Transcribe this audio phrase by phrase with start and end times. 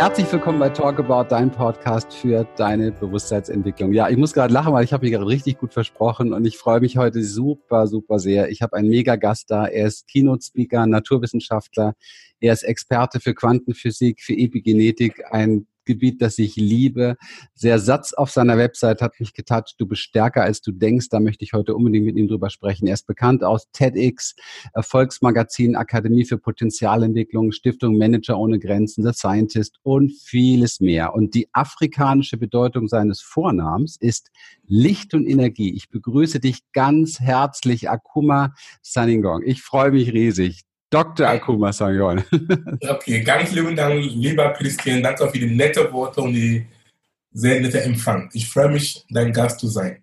[0.00, 3.92] Herzlich willkommen bei Talk About, dein Podcast für deine Bewusstseinsentwicklung.
[3.92, 6.56] Ja, ich muss gerade lachen, weil ich habe mich gerade richtig gut versprochen und ich
[6.56, 8.48] freue mich heute super, super sehr.
[8.48, 9.66] Ich habe einen mega Gast da.
[9.66, 11.92] Er ist Keynote-Speaker, Naturwissenschaftler.
[12.40, 17.16] Er ist Experte für Quantenphysik, für Epigenetik, ein Gebiet, das ich liebe.
[17.62, 19.74] Der Satz auf seiner Website hat mich getoucht.
[19.78, 21.08] Du bist stärker als du denkst.
[21.10, 22.86] Da möchte ich heute unbedingt mit ihm drüber sprechen.
[22.86, 24.34] Er ist bekannt aus TEDx,
[24.72, 31.14] Erfolgsmagazin, Akademie für Potenzialentwicklung, Stiftung Manager ohne Grenzen, The Scientist und vieles mehr.
[31.14, 34.30] Und die afrikanische Bedeutung seines Vornamens ist
[34.66, 35.74] Licht und Energie.
[35.74, 39.42] Ich begrüße dich ganz herzlich, Akuma Saningong.
[39.44, 40.64] Ich freue mich riesig.
[40.90, 41.28] Dr.
[41.28, 42.24] Akuma Sangon.
[42.88, 45.02] okay, ganz lieben Dank, lieber Christian.
[45.02, 46.66] Danke für die nette Worte und die
[47.32, 48.28] sehr nette Empfang.
[48.32, 50.02] Ich freue mich, dein Gast zu sein.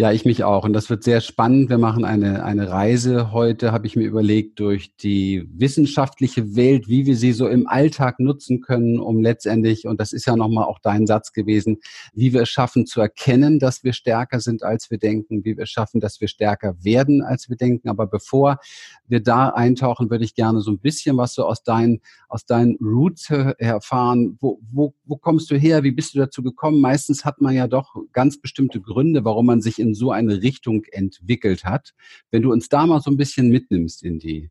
[0.00, 0.64] Ja, ich mich auch.
[0.64, 1.68] Und das wird sehr spannend.
[1.68, 7.04] Wir machen eine, eine Reise heute, habe ich mir überlegt, durch die wissenschaftliche Welt, wie
[7.04, 10.78] wir sie so im Alltag nutzen können, um letztendlich, und das ist ja nochmal auch
[10.78, 11.80] dein Satz gewesen,
[12.14, 15.64] wie wir es schaffen zu erkennen, dass wir stärker sind, als wir denken, wie wir
[15.64, 17.90] es schaffen, dass wir stärker werden, als wir denken.
[17.90, 18.58] Aber bevor
[19.06, 22.78] wir da eintauchen, würde ich gerne so ein bisschen was so aus deinen, aus deinen
[22.80, 24.38] Roots erfahren.
[24.40, 25.82] Wo, wo, wo kommst du her?
[25.82, 26.80] Wie bist du dazu gekommen?
[26.80, 30.42] Meistens hat man ja doch ganz bestimmte Gründe, warum man sich in in so eine
[30.42, 31.92] Richtung entwickelt hat.
[32.30, 34.50] Wenn du uns da mal so ein bisschen mitnimmst in die,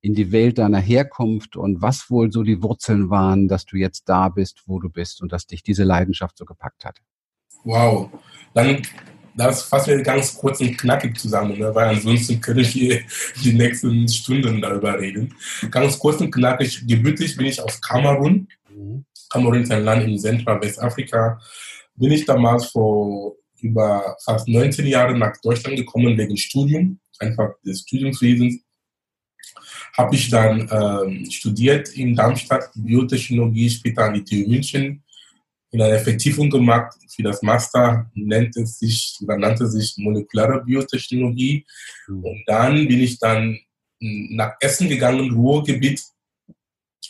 [0.00, 4.08] in die Welt deiner Herkunft und was wohl so die Wurzeln waren, dass du jetzt
[4.08, 6.98] da bist, wo du bist und dass dich diese Leidenschaft so gepackt hat.
[7.64, 8.10] Wow,
[8.54, 8.82] dann
[9.36, 11.74] das fassen wir ganz kurz und knackig zusammen, ne?
[11.74, 13.02] weil ansonsten können wir
[13.44, 15.34] die nächsten Stunden darüber reden.
[15.70, 18.48] Ganz kurz und knackig, gebürtig bin ich aus Kamerun.
[18.70, 19.04] Mhm.
[19.28, 21.38] Kamerun ist ein Land in Zentral-Westafrika.
[21.96, 27.80] Bin ich damals vor über fast 19 Jahre nach Deutschland gekommen wegen Studium, einfach des
[27.80, 28.60] Studiumswesens.
[29.96, 35.02] Habe ich dann ähm, studiert in Darmstadt Biotechnologie, später an die TU München,
[35.70, 41.66] in einer Vertiefung gemacht für das Master, nennt es sich, nannte sich molekulare Biotechnologie.
[42.08, 42.24] Mhm.
[42.24, 43.58] Und dann bin ich dann
[43.98, 46.02] nach Essen gegangen, Ruhrgebiet,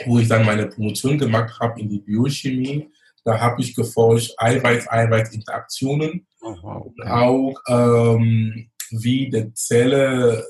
[0.04, 2.88] wo ich dann meine Promotion gemacht habe in die Biochemie.
[3.24, 7.08] Da habe ich geforscht Eiweiß-Eiweiß-Interaktionen okay.
[7.08, 10.44] auch ähm, wie die Zelle,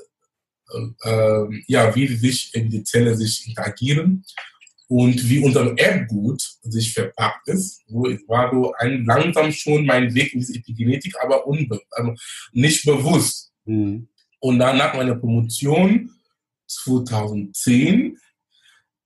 [1.03, 4.23] äh, ja, wie sich in die Zelle sich interagieren
[4.87, 7.81] und wie unser Erbgut sich verpackt ist.
[7.87, 12.13] So, ich war so ein, langsam schon mein Weg in die Epigenetik, aber unbe also
[12.53, 13.51] nicht bewusst.
[13.65, 14.07] Mhm.
[14.39, 16.11] Und dann nach meiner Promotion
[16.67, 18.17] 2010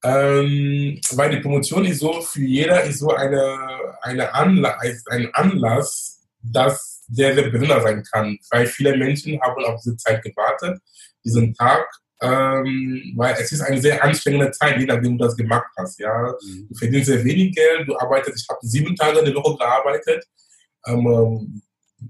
[0.04, 3.58] ähm, weil die Promotion ist so für jeder ist so eine,
[4.02, 4.78] eine Anla
[5.10, 6.11] ein Anlass,
[6.44, 10.80] das sehr, sehr besonders sein kann, weil viele Menschen haben auf diese Zeit gewartet,
[11.24, 11.86] diesen Tag,
[12.22, 16.00] ähm, weil es ist eine sehr anstrengende Zeit, je nachdem du das gemacht hast.
[16.00, 16.34] Ja?
[16.42, 16.68] Mhm.
[16.70, 20.26] Du verdienst sehr wenig Geld, du arbeitest, ich habe sieben Tage in der Woche gearbeitet,
[20.88, 21.62] ähm,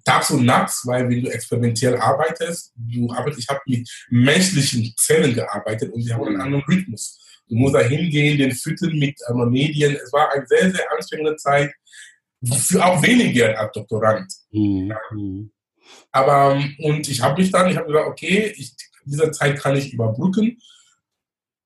[0.06, 5.34] tags und nachts, weil wenn du experimentell arbeitest, du arbeitest, ich habe mit menschlichen Zellen
[5.34, 6.42] gearbeitet und sie haben einen mhm.
[6.42, 7.20] anderen Rhythmus.
[7.48, 9.98] Du musst da hingehen, den füttern mit ähm, Medien.
[10.02, 11.72] Es war eine sehr, sehr anstrengende Zeit
[12.44, 14.34] für auch weniger als Doktorand.
[14.52, 14.94] Mhm.
[15.12, 15.52] mhm.
[16.12, 18.74] Aber, und ich habe mich dann, ich habe gesagt, okay, ich,
[19.06, 20.58] diese Zeit kann ich überbrücken.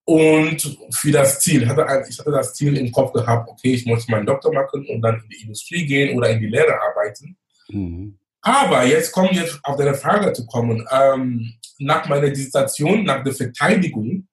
[0.04, 3.86] Und für das Ziel, ich hatte, ich hatte das Ziel im Kopf gehabt, okay, ich
[3.86, 7.38] muss meinen Doktor machen und dann in die Industrie gehen oder in die Lehre arbeiten.
[7.70, 8.20] Mhm.
[8.42, 10.86] Aber jetzt kommt jetzt auf deine Frage zu kommen.
[10.92, 14.28] Ähm, nach meiner Dissertation, nach der Verteidigung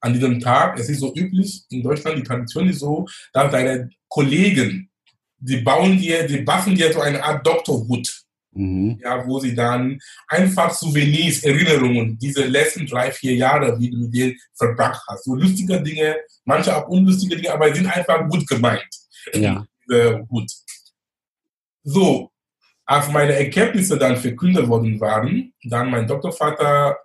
[0.00, 3.90] an diesem Tag, es ist so üblich in Deutschland, die Tradition ist so, dass deine
[4.08, 4.90] Kollegen
[5.38, 8.22] die bauen dir, die baffen dir so eine Art Doktorhut.
[8.52, 8.98] Mhm.
[9.02, 9.98] Ja, wo sie dann
[10.28, 15.24] einfach Souvenirs, Erinnerungen, diese letzten drei, vier Jahre, wie du mit dir verbracht hast.
[15.24, 18.88] So lustige Dinge, manche auch unlustige Dinge, aber sind einfach gut gemeint.
[19.34, 19.66] Ja.
[19.90, 20.50] Äh, gut.
[21.82, 22.30] So,
[22.86, 26.96] als meine Erkenntnisse dann verkündet worden waren, dann mein Doktorvater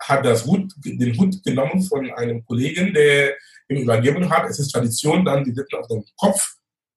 [0.00, 3.34] hat das Hut, den Hut genommen von einem Kollegen, der
[3.68, 4.48] ihm übergeben hat.
[4.48, 6.54] Es ist Tradition, dann die Lippen auf dem Kopf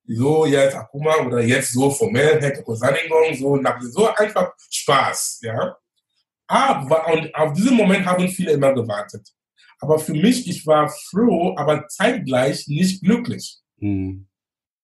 [0.07, 5.77] so jetzt Akuma oder jetzt so formell, Head Saningong, so nach so einfach Spaß, ja.
[6.47, 9.27] Aber und auf diesen Moment haben viele immer gewartet.
[9.79, 13.57] Aber für mich, ich war froh, aber zeitgleich nicht glücklich.
[13.77, 14.27] Mhm.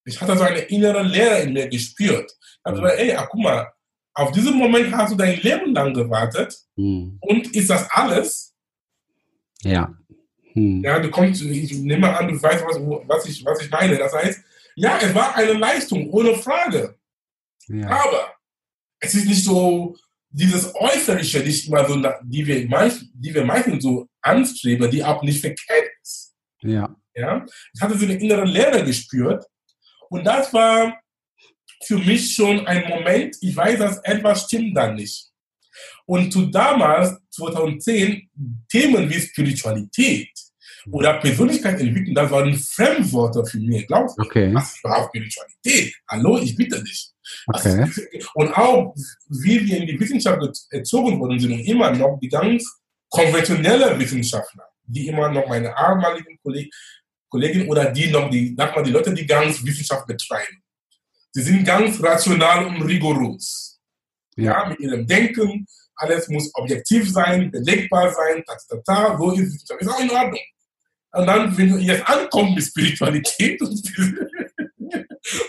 [0.05, 2.31] Ich hatte so eine innere Leere in mir gespürt.
[2.31, 2.81] Ich habe mhm.
[2.81, 3.71] gesagt, ey, Akuma,
[4.13, 7.17] auf diesen Moment hast du dein Leben lang gewartet mhm.
[7.21, 8.53] und ist das alles?
[9.63, 9.93] Ja.
[10.53, 10.83] Hm.
[10.83, 13.97] Ja, du kommst, ich nehme an, du weißt, was, was, ich, was ich meine.
[13.97, 14.39] Das heißt,
[14.75, 16.97] ja, es war eine Leistung, ohne Frage.
[17.67, 17.87] Ja.
[17.89, 18.35] Aber
[18.99, 19.95] es ist nicht so
[20.29, 25.21] dieses Äußerliche, nicht immer so, die wir, meist, die wir meistens so anstreben, die auch
[25.21, 26.35] nicht verkehrt ist.
[26.61, 26.95] Ja.
[27.15, 27.45] Ja?
[27.73, 29.45] Ich hatte so eine innere Leere gespürt.
[30.09, 30.99] Und das war
[31.83, 35.29] für mich schon ein Moment, ich weiß, dass etwas stimmt da nicht.
[36.05, 38.29] Und zu damals, 2010,
[38.69, 40.31] Themen wie Spiritualität
[40.91, 43.87] oder Persönlichkeitsentwicklung, das waren Fremdwörter für mich.
[43.87, 44.23] Glaubst du?
[44.23, 44.53] Okay.
[44.53, 45.95] Was ist überhaupt Spiritualität?
[46.09, 47.11] Hallo, ich bitte dich.
[47.47, 47.89] Okay.
[48.33, 48.95] Und auch,
[49.29, 52.65] wie wir in die Wissenschaft erzogen worden sind und immer noch die ganz
[53.09, 56.71] konventionelle Wissenschaftler, die immer noch meine ehemaligen Kolleg
[57.33, 60.61] Kollegen oder die noch, die, sag mal, die Leute, die ganz Wissenschaft betreiben.
[61.31, 63.79] Sie sind ganz rational und rigoros.
[64.35, 65.65] Ja, mit ihrem Denken,
[65.95, 69.81] alles muss objektiv sein, belegbar sein, ta, ta, ta, so ist Wissenschaft.
[69.81, 70.39] Ist auch in Ordnung.
[71.13, 73.81] Und dann, wenn du jetzt ankommst mit Spiritualität und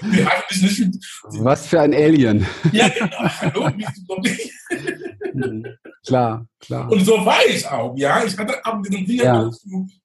[0.02, 0.94] die hat dich nicht.
[1.38, 2.46] Was für ein Alien.
[2.72, 3.19] Ja, genau.
[3.19, 3.70] Hallo,
[6.06, 6.93] klar, klar.
[6.93, 8.22] Und so war ich auch, ja.
[8.25, 9.50] Ich hatte auch diesen Dingen ja.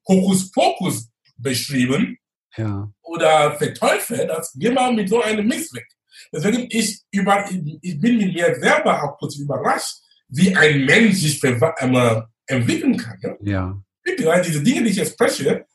[0.07, 2.17] Hokuspokus beschrieben.
[2.55, 2.89] Ja.
[3.01, 5.87] Oder verteufelt, dass wir mal mit so einem Mist weg.
[6.33, 7.45] Deswegen, ich, über,
[7.81, 9.97] ich bin mit mir selber auch kurz überrascht,
[10.29, 13.19] wie ein Mensch sich entwickeln kann.
[13.21, 13.35] Ja.
[13.41, 13.81] ja
[14.15, 15.65] bitte, diese Dinge, die ich jetzt spreche,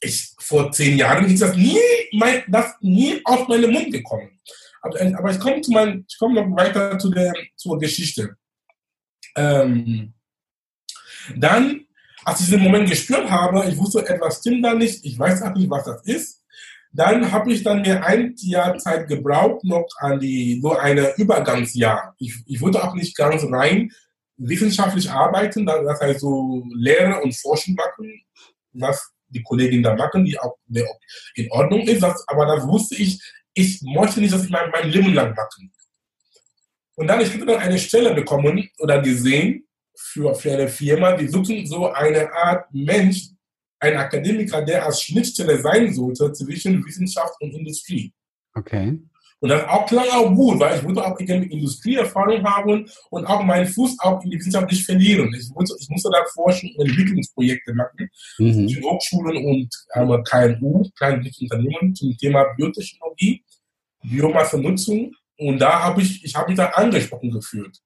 [0.00, 1.78] ich, vor zehn Jahren ist das nie,
[2.12, 4.38] mein, das nie auf meinen Mund gekommen.
[4.80, 8.36] Aber, aber ich komme komme noch weiter zu der, zur Geschichte.
[9.36, 10.14] Ähm,
[11.36, 11.86] dann,
[12.24, 15.54] als ich diesen Moment gespürt habe, ich wusste, etwas stimmt da nicht, ich weiß auch
[15.54, 16.44] nicht, was das ist.
[16.90, 22.14] Dann habe ich dann mir ein Jahr Zeit gebraucht, noch an die, so eine Übergangsjahr.
[22.18, 23.92] Ich, ich wollte auch nicht ganz rein
[24.38, 28.22] wissenschaftlich arbeiten, das heißt so Lehre und Forschung machen,
[28.72, 30.56] was die Kollegin da machen, die auch
[31.34, 33.20] in Ordnung ist, das, aber das wusste ich,
[33.52, 35.72] ich möchte nicht, dass ich mein, mein Leben lang machen.
[36.94, 41.28] Und dann, ich habe dann eine Stelle bekommen oder gesehen für, für eine Firma, die
[41.28, 43.28] suchen so eine Art Mensch,
[43.80, 48.12] ein Akademiker, der als Schnittstelle sein sollte zwischen Wissenschaft und Industrie.
[48.54, 48.98] Okay.
[49.40, 53.42] Und das auch klang auch gut, weil ich wollte auch irgendwie Industrieerfahrung haben und auch
[53.42, 55.32] meinen Fuß auch in die Wissenschaft nicht verlieren.
[55.32, 58.68] Ich, wollte, ich musste da Forschung und Entwicklungsprojekte machen, mhm.
[58.68, 63.44] in Hochschulen und ähm, KMU, kleine Unternehmen zum Thema Biotechnologie,
[64.02, 65.14] Biomassenutzung.
[65.38, 67.78] Und da habe ich, ich habe mich da angesprochen gefühlt.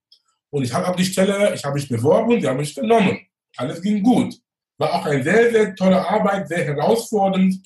[0.48, 3.18] Und ich habe auf die Stelle, ich habe mich beworben, die haben mich genommen.
[3.56, 4.34] Alles ging gut.
[4.78, 7.62] War auch eine sehr, sehr tolle Arbeit, sehr herausfordernd.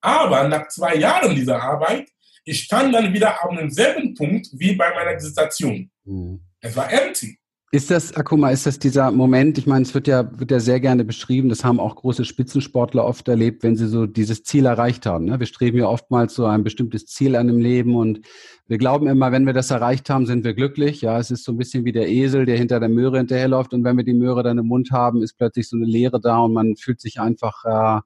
[0.00, 2.11] Aber nach zwei Jahren dieser Arbeit
[2.44, 5.90] ich stand dann wieder auf demselben Punkt wie bei meiner Dissertation.
[6.04, 6.40] Mhm.
[6.60, 7.38] Es war empty.
[7.74, 10.78] Ist das, Akuma, ist das dieser Moment, ich meine, es wird ja, wird ja sehr
[10.78, 15.06] gerne beschrieben, das haben auch große Spitzensportler oft erlebt, wenn sie so dieses Ziel erreicht
[15.06, 15.24] haben.
[15.24, 15.40] Ne?
[15.40, 18.20] Wir streben ja oftmals so ein bestimmtes Ziel an im Leben und
[18.68, 21.00] wir glauben immer, wenn wir das erreicht haben, sind wir glücklich.
[21.00, 23.84] Ja, es ist so ein bisschen wie der Esel, der hinter der Möhre hinterherläuft und
[23.84, 26.52] wenn wir die Möhre dann im Mund haben, ist plötzlich so eine Leere da und
[26.52, 28.00] man fühlt sich einfach, äh,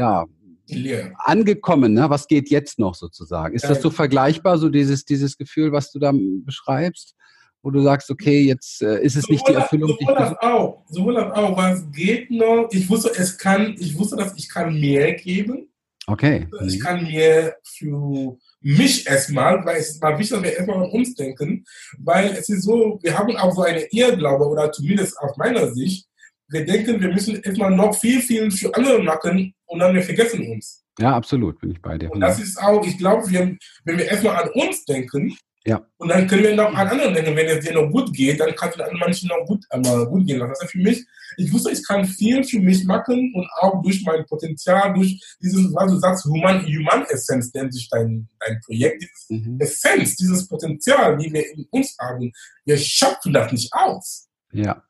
[0.00, 0.24] ja,
[0.68, 1.12] yeah.
[1.18, 1.94] angekommen.
[1.94, 2.08] Ne?
[2.08, 3.54] Was geht jetzt noch sozusagen?
[3.54, 7.14] Ist das so vergleichbar, so dieses, dieses Gefühl, was du da beschreibst?
[7.62, 9.88] Wo du sagst, okay, jetzt äh, ist es sowohl nicht die Erfüllung.
[9.88, 12.68] Sowohl die das auch, sowohl das auch, was geht noch.
[12.72, 15.68] Ich wusste, es kann, ich wusste, dass ich kann mehr geben.
[16.06, 16.46] Okay.
[16.66, 20.90] Ich kann mir für mich erstmal, weil es ist mal wichtig, dass wir erstmal an
[20.90, 21.64] uns denken,
[21.98, 26.06] weil es ist so, wir haben auch so eine Irrglaube oder zumindest aus meiner Sicht,
[26.48, 30.46] wir denken, wir müssen erstmal noch viel, viel für andere machen und dann wir vergessen
[30.46, 30.84] uns.
[30.98, 32.10] Ja, absolut, bin ich bei dir.
[32.10, 33.58] Und das ist auch, ich glaube, wenn
[33.98, 35.36] wir erstmal an uns denken,
[35.66, 35.82] ja.
[35.96, 38.54] Und dann können wir noch an anderen denken, wenn es dir noch gut geht, dann
[38.54, 40.50] kann es an manchen noch gut, äh, gut gehen lassen.
[40.50, 41.06] Das ist für mich,
[41.38, 45.74] ich wusste, ich kann viel für mich machen und auch durch mein Potenzial, durch dieses,
[45.74, 49.58] was du sagst, Human, Human Essence nennt sich dein, dein Projekt, dieses mhm.
[49.58, 52.30] Essenz, dieses Potenzial, die wir in uns haben,
[52.66, 54.28] wir schöpfen das nicht aus.
[54.52, 54.82] Ja,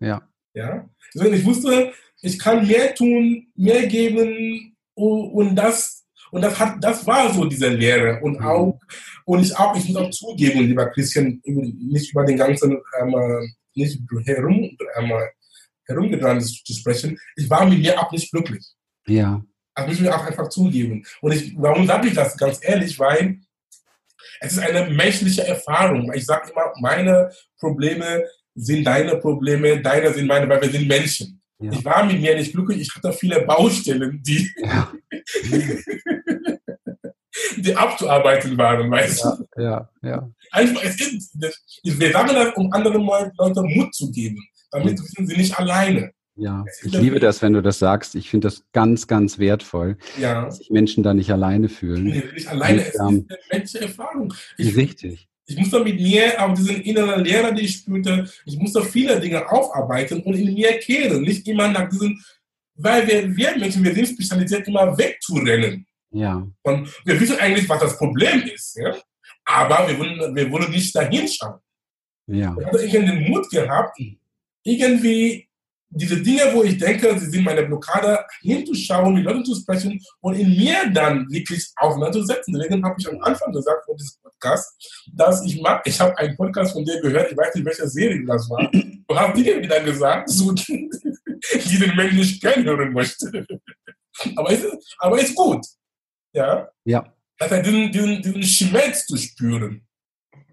[0.00, 0.26] ja.
[0.56, 0.88] Ja?
[1.14, 7.06] Deswegen, ich wusste, ich kann mehr tun, mehr geben und das und das hat, das
[7.06, 8.46] war so diese Lehre und mhm.
[8.46, 8.80] auch
[9.26, 14.00] und ich auch, ich muss auch zugeben, lieber Christian, nicht über den ganzen ähm, nicht
[14.24, 15.12] herum ähm,
[15.86, 17.18] herumgetan zu sprechen.
[17.36, 18.64] Ich war mit mir auch nicht glücklich.
[19.06, 19.42] Ja.
[19.74, 21.04] Das müssen wir auch einfach zugeben.
[21.20, 22.98] Und ich, warum sage ich das ganz ehrlich?
[22.98, 23.40] Weil
[24.40, 26.12] es ist eine menschliche Erfahrung.
[26.14, 28.24] Ich sage immer, meine Probleme
[28.56, 31.40] sind deine Probleme, deine sind meine, weil wir sind Menschen.
[31.58, 31.72] Ja.
[31.72, 34.92] Ich war mit mir nicht glücklich, ich hatte viele Baustellen, die, ja.
[37.56, 39.62] die abzuarbeiten waren, weißt ja, du?
[39.62, 40.30] Ja, ja.
[40.50, 41.36] Einfach, es ist,
[41.82, 46.12] wir sagen das, um anderen Leuten Mut zu geben, damit sind sie nicht alleine.
[46.38, 48.14] Ja, ich liebe das, wenn du das sagst.
[48.14, 50.44] Ich finde das ganz, ganz wertvoll, ja.
[50.44, 52.04] dass sich Menschen da nicht alleine fühlen.
[52.04, 54.34] Nee, nicht alleine, Und, es ähm, ist eine menschliche Erfahrung.
[54.58, 55.28] Ich, richtig.
[55.48, 59.48] Ich musste mit mir, auf diesen inneren Lehrer, die ich spürte, ich musste viele Dinge
[59.48, 61.22] aufarbeiten und in mir kehren.
[61.22, 62.20] Nicht immer nach diesen
[62.76, 65.86] weil wir, wir Menschen, wir sind spezialisiert, immer wegzurennen.
[66.10, 66.46] Ja.
[66.62, 68.76] Und wir wissen eigentlich, was das Problem ist.
[68.76, 68.96] Ja?
[69.44, 71.58] Aber wir wollen, wir wollen nicht dahin schauen.
[72.26, 72.54] Ja.
[72.84, 73.98] Ich habe den Mut gehabt,
[74.62, 75.45] irgendwie
[75.90, 80.34] diese Dinge, wo ich denke, sie sind meine Blockade, hinzuschauen, mit Leuten zu sprechen und
[80.34, 82.54] in mir dann wirklich auseinanderzusetzen.
[82.54, 86.36] Deswegen habe ich am Anfang gesagt von diesem Podcast, dass ich mag, ich habe einen
[86.36, 88.70] Podcast von dir gehört, ich weiß nicht, welche Serie das war.
[88.72, 93.46] Du hast Dinge wieder gesagt, so, die den Menschen nicht gerne hören möchte.
[94.34, 95.64] Aber es ist, aber ist gut.
[96.32, 96.68] Ja?
[96.84, 97.12] Ja.
[97.38, 99.86] Also diesen, diesen, diesen Schmerz zu spüren.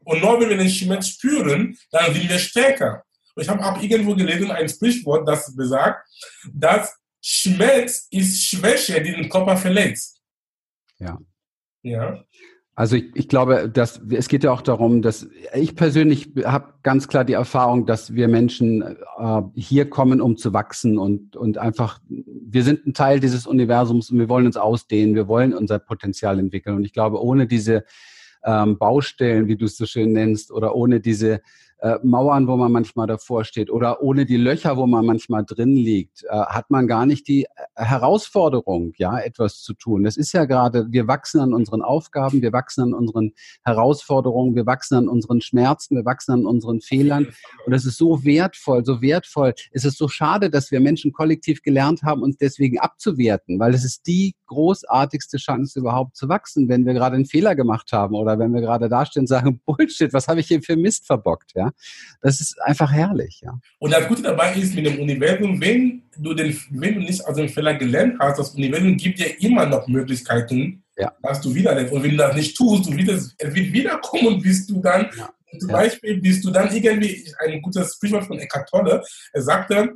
[0.06, 3.04] Und nur wenn wir den Schmerz spüren, dann sind wir stärker.
[3.36, 6.08] Ich habe auch irgendwo gelesen ein Sprichwort, das besagt,
[6.54, 10.22] dass Schmerz ist Schwäche, die den Körper verletzt.
[11.00, 11.20] Ja.
[11.82, 12.24] Ja.
[12.76, 17.08] Also ich, ich glaube, dass es geht ja auch darum, dass ich persönlich habe ganz
[17.08, 22.00] klar die Erfahrung, dass wir Menschen äh, hier kommen, um zu wachsen und und einfach
[22.10, 26.40] wir sind ein Teil dieses Universums und wir wollen uns ausdehnen, wir wollen unser Potenzial
[26.40, 27.86] entwickeln und ich glaube, ohne diese
[28.44, 31.42] ähm, Baustellen, wie du es so schön nennst, oder ohne diese
[31.84, 35.74] äh, Mauern, wo man manchmal davor steht oder ohne die Löcher, wo man manchmal drin
[35.76, 40.06] liegt, äh, hat man gar nicht die äh, Herausforderung, ja, etwas zu tun.
[40.06, 43.34] Das ist ja gerade, wir wachsen an unseren Aufgaben, wir wachsen an unseren
[43.66, 47.28] Herausforderungen, wir wachsen an unseren Schmerzen, wir wachsen an unseren Fehlern.
[47.66, 49.54] Und das ist so wertvoll, so wertvoll.
[49.74, 53.84] Es ist so schade, dass wir Menschen kollektiv gelernt haben, uns deswegen abzuwerten, weil es
[53.84, 58.40] ist die großartigste Chance überhaupt zu wachsen, wenn wir gerade einen Fehler gemacht haben oder
[58.40, 61.73] wenn wir gerade dastehen und sagen, Bullshit, was habe ich hier für Mist verbockt, ja?
[62.22, 63.60] Das ist einfach herrlich, ja.
[63.80, 67.36] Und das Gute dabei ist mit dem Universum, wenn du, den, wenn du nicht aus
[67.36, 71.12] dem Fehler gelernt hast, das Universum gibt dir immer noch Möglichkeiten, ja.
[71.22, 71.94] dass du wieder lernst.
[71.94, 75.34] Und wenn du das nicht tust, du es wird wiederkommen, bis du dann, ja.
[75.60, 75.78] zum Ja.
[75.78, 79.04] Beispiel, bist du dann irgendwie, ein gutes Sprichwort von Eckhart Tolle,
[79.34, 79.94] er sagte,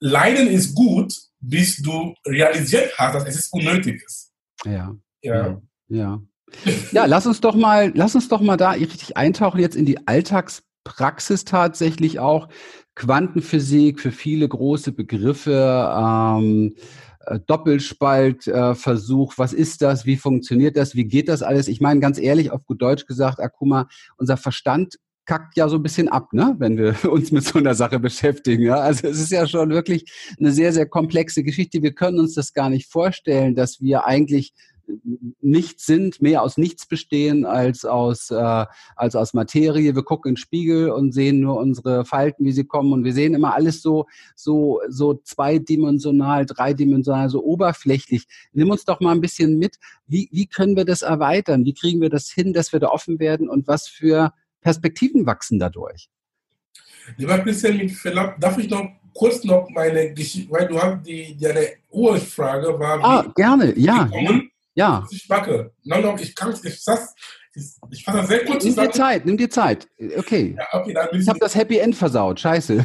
[0.00, 4.32] Leiden ist gut, bis du realisiert hast, dass es unnötig ist.
[4.64, 4.94] Ja.
[5.22, 5.60] Ja.
[5.88, 6.20] Ja.
[6.92, 10.06] Ja, lass uns doch mal, lass uns doch mal da richtig eintauchen jetzt in die
[10.84, 12.48] Alltagspraxis tatsächlich auch.
[12.94, 16.76] Quantenphysik für viele große Begriffe, ähm,
[17.26, 21.66] äh, Doppelspaltversuch, was ist das, wie funktioniert das, wie geht das alles?
[21.66, 24.94] Ich meine ganz ehrlich, auf gut Deutsch gesagt, Akuma, unser Verstand
[25.26, 28.62] kackt ja so ein bisschen ab, ne, wenn wir uns mit so einer Sache beschäftigen.
[28.62, 28.76] Ja?
[28.76, 30.04] Also es ist ja schon wirklich
[30.38, 31.82] eine sehr, sehr komplexe Geschichte.
[31.82, 34.52] Wir können uns das gar nicht vorstellen, dass wir eigentlich
[35.40, 39.94] nichts sind, mehr aus nichts bestehen als aus, äh, als aus Materie.
[39.94, 42.92] Wir gucken in den Spiegel und sehen nur unsere Falten, wie sie kommen.
[42.92, 48.26] Und wir sehen immer alles so, so, so zweidimensional, dreidimensional, so oberflächlich.
[48.52, 49.78] Nimm uns doch mal ein bisschen mit.
[50.06, 51.64] Wie, wie können wir das erweitern?
[51.64, 53.48] Wie kriegen wir das hin, dass wir da offen werden?
[53.48, 56.08] Und was für Perspektiven wachsen dadurch?
[57.18, 61.36] Lieber Christian, mit Verlaub, darf ich noch kurz noch meine Geschichte, weil du hast die,
[61.38, 64.04] deine Ursprage war, Ah, gerne, ja.
[64.04, 65.06] gekommen, Ja.
[65.10, 65.72] ich backe.
[65.84, 67.14] Nein, nein, ich kann ich das,
[67.54, 68.92] ich, ich fasse das sehr kurz Nimm dir zusammen.
[68.92, 69.88] Zeit, nimm dir Zeit.
[70.16, 70.56] Okay.
[70.58, 72.40] Ja, okay, Ich habe das Happy End versaut.
[72.40, 72.74] Scheiße.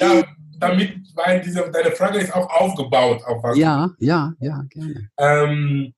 [0.00, 0.24] ja,
[0.58, 3.56] damit, weil diese, deine Frage ist auch aufgebaut auf was.
[3.56, 5.10] ja, ja, ja, gerne.
[5.18, 5.94] Ähm,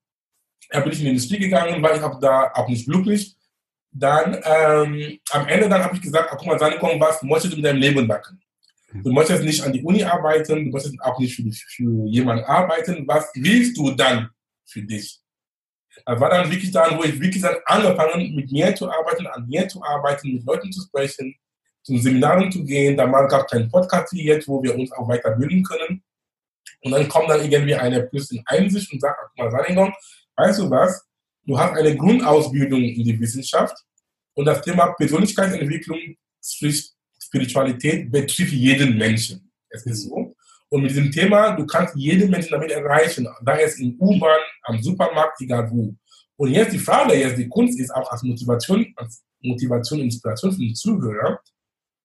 [0.69, 3.35] da bin ich in die Industrie gegangen, weil ich habe da auch nicht glücklich.
[3.93, 7.57] Dann ähm, am Ende dann habe ich gesagt, ah, guck mal, Sanikom, was möchtest du
[7.57, 8.41] mit deinem Leben machen?
[8.93, 13.07] Du möchtest nicht an die Uni arbeiten, du möchtest auch nicht für, für jemanden arbeiten.
[13.07, 14.29] Was willst du dann
[14.65, 15.19] für dich?
[16.05, 19.47] Das war dann wirklich dann, wo ich wirklich dann angefangen mit mir zu arbeiten, an
[19.47, 21.35] mir zu arbeiten, mit Leuten zu sprechen,
[21.83, 22.97] zu Seminaren zu gehen.
[22.97, 26.03] Damals gab es keinen Podcast wie jetzt, wo wir uns auch weiterbilden können.
[26.83, 29.93] Und dann kommt dann irgendwie eine plötzlich Einsicht und sagt, mal, Sanikom,
[30.35, 31.05] weißt du was?
[31.45, 33.75] Du hast eine Grundausbildung in die Wissenschaft
[34.33, 35.99] und das Thema Persönlichkeitsentwicklung,
[36.43, 36.91] sprich
[37.31, 39.49] Spiritualität, betrifft jeden Menschen.
[39.69, 40.35] Es ist so.
[40.69, 44.81] Und mit diesem Thema, du kannst jeden Menschen damit erreichen, da es in U-Bahn, am
[44.81, 45.93] Supermarkt, egal wo.
[46.37, 50.59] Und jetzt die Frage, jetzt die Kunst ist auch als Motivation, als Motivation, Inspiration für
[50.59, 51.39] den Zuhörer.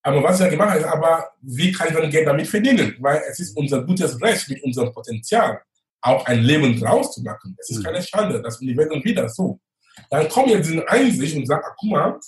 [0.02, 2.95] Aber was ja gemacht habe, ist aber, wie kann ich dann Geld damit verdienen?
[3.00, 5.61] Weil es ist unser gutes Recht mit unserem Potenzial,
[6.00, 7.56] auch ein Leben draus zu machen.
[7.59, 7.83] Es ist Mhm.
[7.83, 9.59] keine Schande, das Universum wieder so.
[10.11, 12.21] Dann kommt jetzt diese Einsicht und sagt, ah, guck mal,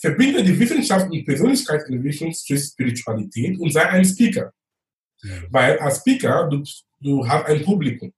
[0.00, 4.52] verbinde die Wissenschaft und Persönlichkeitsentwicklung zur Spiritualität und sei ein Speaker.
[5.50, 6.64] Weil als Speaker, du,
[7.00, 8.12] du hast ein Publikum.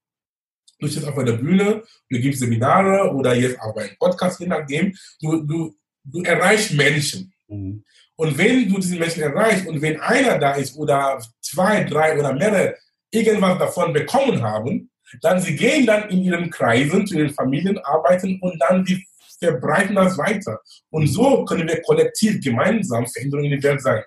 [0.78, 4.94] Du stehst auf einer Bühne, du gibst Seminare oder jetzt auch einen Podcast, je nachdem.
[5.20, 7.32] Du, du, du erreichst Menschen.
[7.48, 7.84] Mhm.
[8.16, 12.32] Und wenn du diesen Menschen erreichst und wenn einer da ist oder zwei, drei oder
[12.32, 12.76] mehrere
[13.10, 18.38] irgendwas davon bekommen haben, dann sie gehen dann in ihren Kreisen zu ihren Familien arbeiten
[18.40, 19.06] und dann die
[19.42, 20.60] verbreiten das weiter.
[20.90, 24.02] Und so können wir kollektiv gemeinsam Veränderungen in der Welt sein.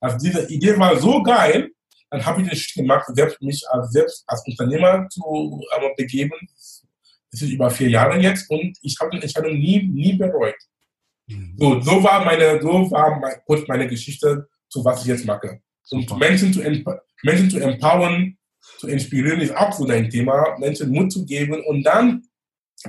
[0.00, 1.70] Also diese Idee war so geil,
[2.10, 6.38] dann habe ich den Schritt gemacht, selbst mich als, selbst als Unternehmer zu äh, begeben.
[7.30, 10.54] Das ist über vier Jahre jetzt und ich habe die Entscheidung nie, nie bereut.
[11.26, 11.56] Mhm.
[11.58, 15.60] So, so war meine, so war mein, kurz meine Geschichte zu was ich jetzt mache.
[15.90, 16.60] Und Menschen zu,
[17.22, 18.36] Menschen zu empowern,
[18.78, 21.62] zu inspirieren, ist auch so dein Thema, Menschen Mut zu geben.
[21.64, 22.22] Und dann,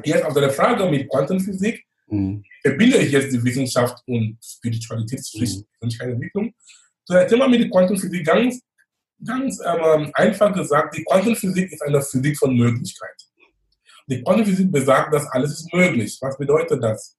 [0.04, 2.44] jetzt auf deine Frage mit Quantenphysik, mhm.
[2.62, 5.66] verbinde ich jetzt die Wissenschaft und Spiritualität, mhm.
[5.82, 6.54] Entwicklung.
[7.04, 8.62] So, das Thema mit der Quantenphysik ganz,
[9.24, 13.16] ganz ähm, einfach gesagt, die Quantenphysik ist eine Physik von Möglichkeit.
[14.08, 16.18] Die Quantenphysik besagt, dass alles ist möglich.
[16.22, 17.18] Was bedeutet das?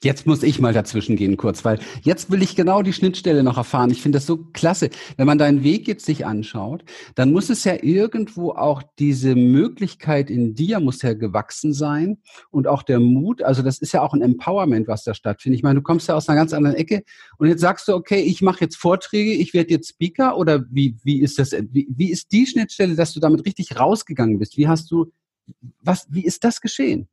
[0.00, 3.56] Jetzt muss ich mal dazwischen gehen kurz, weil jetzt will ich genau die Schnittstelle noch
[3.56, 3.90] erfahren.
[3.90, 4.90] Ich finde das so klasse.
[5.16, 6.84] Wenn man deinen Weg jetzt sich anschaut,
[7.16, 12.18] dann muss es ja irgendwo auch diese Möglichkeit in dir muss ja gewachsen sein
[12.50, 13.42] und auch der Mut.
[13.42, 15.58] Also das ist ja auch ein Empowerment, was da stattfindet.
[15.58, 17.02] Ich meine, du kommst ja aus einer ganz anderen Ecke
[17.38, 20.96] und jetzt sagst du, okay, ich mache jetzt Vorträge, ich werde jetzt Speaker oder wie,
[21.02, 24.56] wie ist das, wie, wie ist die Schnittstelle, dass du damit richtig rausgegangen bist?
[24.56, 25.10] Wie hast du,
[25.82, 27.08] was, wie ist das geschehen?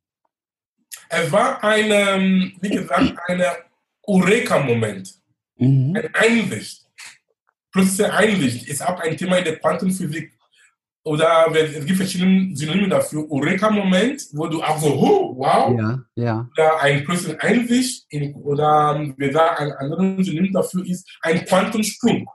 [1.10, 3.44] Es war ein, wie gesagt, ein
[4.04, 5.14] Eureka-Moment.
[5.58, 5.96] Mhm.
[5.96, 6.86] Eine Einsicht.
[7.72, 10.32] Plötzliche Einsicht ist auch ein Thema in der Quantenphysik.
[11.04, 13.30] Oder es gibt verschiedene Synonyme dafür.
[13.30, 15.78] Eureka-Moment, wo du auch so, oh, wow.
[15.78, 16.50] Ja, ja.
[16.54, 18.08] Oder ein plötzliche Einsicht.
[18.44, 22.28] oder wir sagen, ein anderes Synonym dafür ist ein Quantensprung.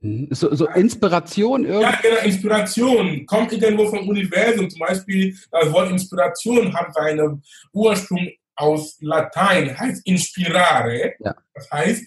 [0.00, 0.28] Mhm.
[0.30, 1.82] So, so Inspiration irgendwie?
[1.82, 4.68] Ja, genau, Inspiration kommt irgendwo vom Universum.
[4.68, 11.14] Zum Beispiel das Wort Inspiration hat seinen Ursprung aus Latein, heißt inspirare.
[11.20, 11.34] Ja.
[11.54, 12.04] Das heißt,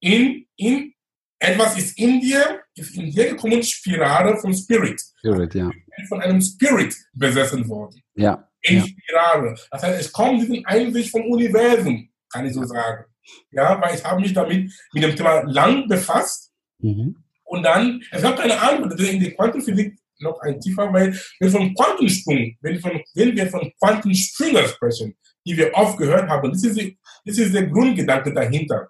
[0.00, 0.94] in, in,
[1.38, 5.00] etwas ist in dir, ist in dir gekommen, Spirare vom Spirit.
[5.18, 5.70] Spirit, ja.
[6.08, 8.02] Von einem Spirit besessen worden.
[8.14, 8.48] Ja.
[8.60, 9.48] Inspirare.
[9.48, 9.54] Ja.
[9.70, 13.04] Das heißt, es kommt diesen Einsicht vom Universum, kann ich so sagen.
[13.50, 16.43] Ja, weil ich habe mich damit mit dem Thema lang befasst
[16.78, 17.16] Mhm.
[17.44, 21.74] Und dann, es gab keine Antwort, in der Quantenphysik noch ein tiefer, weil wir von
[21.74, 26.80] Quantensprung, wenn, von, wenn wir von Quantensprüngen sprechen, die wir oft gehört haben, das ist,
[27.24, 28.88] das ist der Grundgedanke dahinter.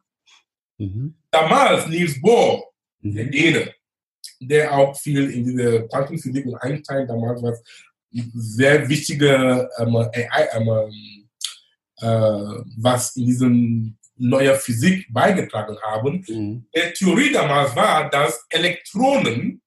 [0.79, 1.15] Mhm.
[1.31, 2.65] Damals Niels Bohr,
[3.01, 3.15] mhm.
[3.15, 3.75] der Däne,
[4.41, 7.63] der auch viel in diese Quantenphysik und Einstein damals was
[8.11, 11.29] sehr wichtige ähm, AI, ähm,
[11.99, 16.25] äh, was in diesem neuer Physik beigetragen haben.
[16.29, 16.67] Mhm.
[16.75, 19.61] Die Theorie damals war, dass Elektronen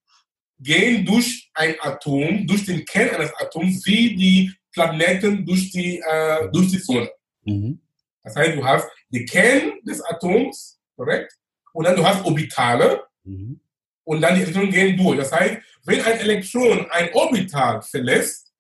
[0.59, 6.49] gehen durch ein Atom, durch den Kern eines Atoms, wie die Planeten durch die, äh,
[6.51, 7.09] durch die Sonne.
[7.45, 7.81] Mhm.
[8.23, 11.33] Das heißt, du hast den Kern des Atoms, korrekt?
[11.73, 13.59] Und dann du hast Orbitale mhm.
[14.03, 15.17] und dann die Elektronen gehen durch.
[15.17, 18.51] Das heißt, wenn ein Elektron ein Orbital verlässt,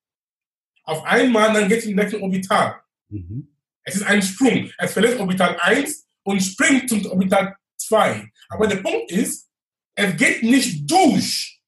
[0.83, 2.75] auf einmal, dann geht es in den nächsten Orbital.
[3.09, 3.49] Mhm.
[3.87, 4.69] Es ist ein Sprung.
[4.77, 8.29] Es verlässt Orbital 1 und springt zum Orbital 2.
[8.49, 9.49] Aber der Punkt ist,
[9.95, 11.61] es geht nicht durch.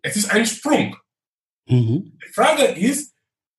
[0.00, 0.96] Es ist ein Sprung.
[1.66, 2.16] Mhm.
[2.24, 3.12] Die Frage ist,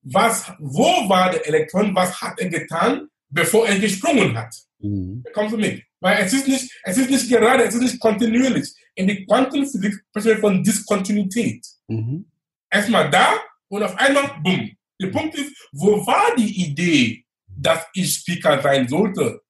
[0.04, 4.56] was, wo war der Elektron, was hat er getan, bevor er gesprungen hat?
[4.80, 5.24] Mhm.
[5.34, 5.84] Kommst du mit?
[6.00, 8.74] Weil es ist nicht, es ist nicht gerade, es ist nicht kontinuierlich.
[8.94, 11.66] In der Quantenphysik sprechen wir von Diskontinuität.
[11.88, 12.32] Mhm.
[12.70, 13.34] Erstmal da
[13.68, 14.72] und auf einmal, bumm.
[15.02, 17.25] Der Punkt ist, wo war die Idee,
[17.58, 19.42] dass ich Speaker sein sollte,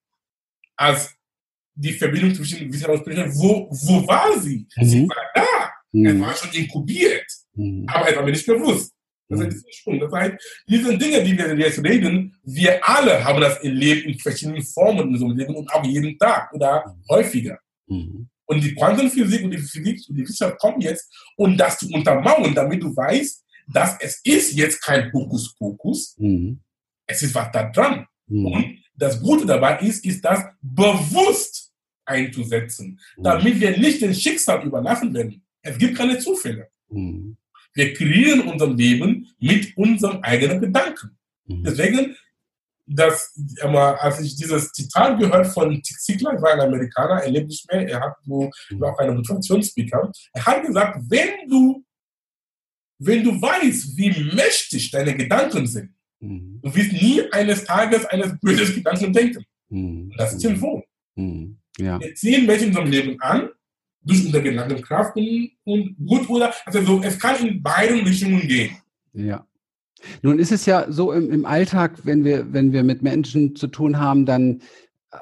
[0.76, 1.16] als
[1.74, 4.68] die Verbindung zwischen Wissenschaft und wo, wo war sie?
[4.78, 4.86] Mhm.
[4.86, 5.72] Sie war da.
[5.92, 6.06] Mhm.
[6.06, 7.26] Es war schon inkubiert.
[7.54, 7.86] Mhm.
[7.88, 8.92] Aber es war mir nicht bewusst.
[9.28, 14.06] Das heißt, das heißt, diese Dinge, die wir jetzt reden, wir alle haben das erlebt
[14.06, 17.04] in verschiedenen Formen in unserem Leben und auch jeden Tag oder mhm.
[17.10, 17.60] häufiger.
[17.88, 18.30] Mhm.
[18.46, 22.54] Und die Quantenphysik und die Physik und die Wissenschaft kommen jetzt, um das zu untermauern,
[22.54, 26.62] damit du weißt, dass es ist jetzt kein Hokuspokus, mhm
[27.08, 28.06] es ist was da dran.
[28.28, 28.46] Mhm.
[28.46, 31.72] Und das Gute dabei ist, ist das bewusst
[32.06, 33.24] einzusetzen, mhm.
[33.24, 35.44] damit wir nicht den Schicksal überlassen werden.
[35.62, 36.70] Es gibt keine Zufälle.
[36.90, 37.38] Mhm.
[37.74, 41.18] Wir kreieren unser Leben mit unseren eigenen Gedanken.
[41.46, 41.64] Mhm.
[41.64, 42.16] Deswegen,
[42.88, 47.90] das, als ich dieses Zitat gehört von Ziegler, war ein Amerikaner, er lebt nicht mehr,
[47.90, 48.52] er hat mhm.
[48.80, 51.84] war auch ein Motivationsspeaker, er hat gesagt, wenn du,
[53.00, 56.60] wenn du weißt, wie mächtig deine Gedanken sind, Mhm.
[56.62, 59.46] Du wirst nie eines Tages eines bösen Gedanken denken.
[59.70, 60.12] Mhm.
[60.18, 60.84] Das ist Telefon.
[61.16, 61.58] Mhm.
[61.78, 62.00] Ja.
[62.00, 63.50] Wir ziehen Menschen in unserem Leben an,
[64.04, 68.78] durch unsere Gedankenkraft und, und gut oder, also so, es kann in beiden Richtungen gehen.
[69.14, 69.46] Ja.
[70.22, 73.68] Nun ist es ja so im, im Alltag, wenn wir, wenn wir mit Menschen zu
[73.68, 74.62] tun haben, dann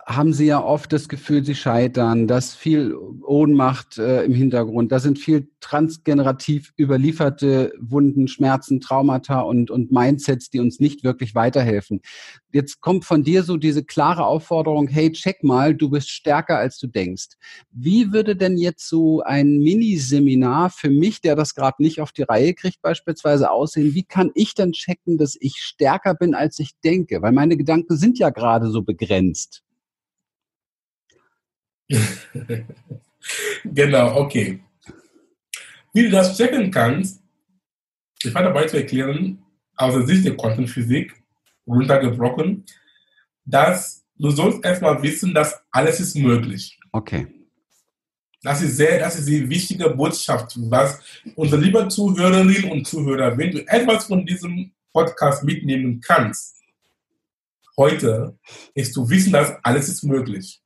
[0.06, 5.00] haben sie ja oft das Gefühl, sie scheitern, dass viel Ohnmacht äh, im Hintergrund, da
[5.00, 12.02] sind viel transgenerativ überlieferte Wunden, Schmerzen, Traumata und, und Mindsets, die uns nicht wirklich weiterhelfen.
[12.52, 16.78] Jetzt kommt von dir so diese klare Aufforderung, hey, check mal, du bist stärker als
[16.80, 17.30] du denkst.
[17.72, 22.24] Wie würde denn jetzt so ein Miniseminar für mich, der das gerade nicht auf die
[22.24, 23.96] Reihe kriegt, beispielsweise aussehen?
[23.96, 27.22] Wie kann ich denn checken, dass ich stärker bin, als ich denke?
[27.22, 29.64] Weil meine Gedanken sind ja gerade so begrenzt.
[33.64, 34.60] genau, okay.
[35.94, 37.22] Wie du das checken kannst,
[38.24, 39.44] ich war dabei zu erklären,
[39.76, 41.14] aus der Sicht der Quantenphysik,
[41.68, 42.66] runtergebrochen,
[43.46, 46.80] dass du sollst erstmal wissen, dass alles ist möglich.
[46.92, 47.28] Okay.
[48.42, 51.00] Das ist sehr, das ist die wichtige Botschaft, was
[51.36, 56.62] unsere liebe Zuhörerinnen und Zuhörer, wenn du etwas von diesem Podcast mitnehmen kannst,
[57.78, 58.38] heute
[58.74, 60.62] ist zu wissen, dass alles ist möglich.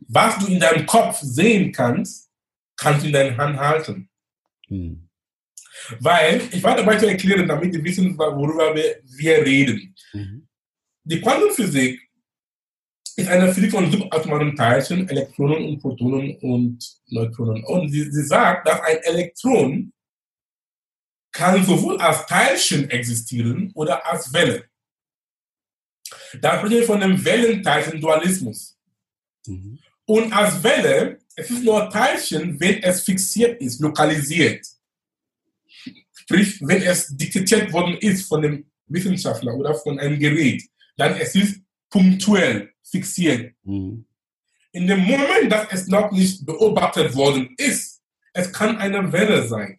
[0.00, 2.30] Was du in deinem Kopf sehen kannst,
[2.76, 4.10] kannst du in deiner Hand halten.
[4.68, 5.08] Hm.
[6.00, 9.94] Weil, ich war dabei zu erklären, damit die wissen, worüber wir, wir reden.
[10.12, 10.48] Mhm.
[11.02, 12.00] Die Quantenphysik
[13.16, 17.64] ist eine Physik von subatomaren Teilchen, Elektronen und Protonen und Neutronen.
[17.64, 19.92] Und sie, sie sagt, dass ein Elektron
[21.32, 24.64] kann sowohl als Teilchen existieren oder als Welle.
[26.40, 28.78] Da sprechen wir von dem Wellenteilchen-Dualismus.
[29.46, 29.78] Mhm.
[30.06, 34.66] Und als Welle, es ist nur Teilchen, wenn es fixiert ist, lokalisiert.
[36.12, 40.62] Sprich, wenn es diktiert worden ist von dem Wissenschaftler oder von einem Gerät,
[40.96, 43.54] dann es ist punktuell fixiert.
[43.62, 44.06] Mhm.
[44.72, 48.00] In dem Moment, dass es noch nicht beobachtet worden ist,
[48.32, 49.78] es kann eine Welle sein.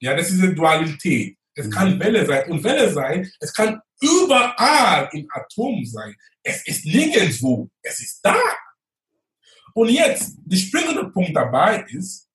[0.00, 1.38] Ja, das ist eine Dualität.
[1.54, 1.70] Es mhm.
[1.70, 2.50] kann Welle sein.
[2.50, 6.14] Und Welle sein, es kann überall im Atom sein.
[6.42, 7.70] Es ist nirgendwo.
[7.82, 8.36] Es ist da.
[9.76, 12.30] Und jetzt, der springende Punkt dabei ist,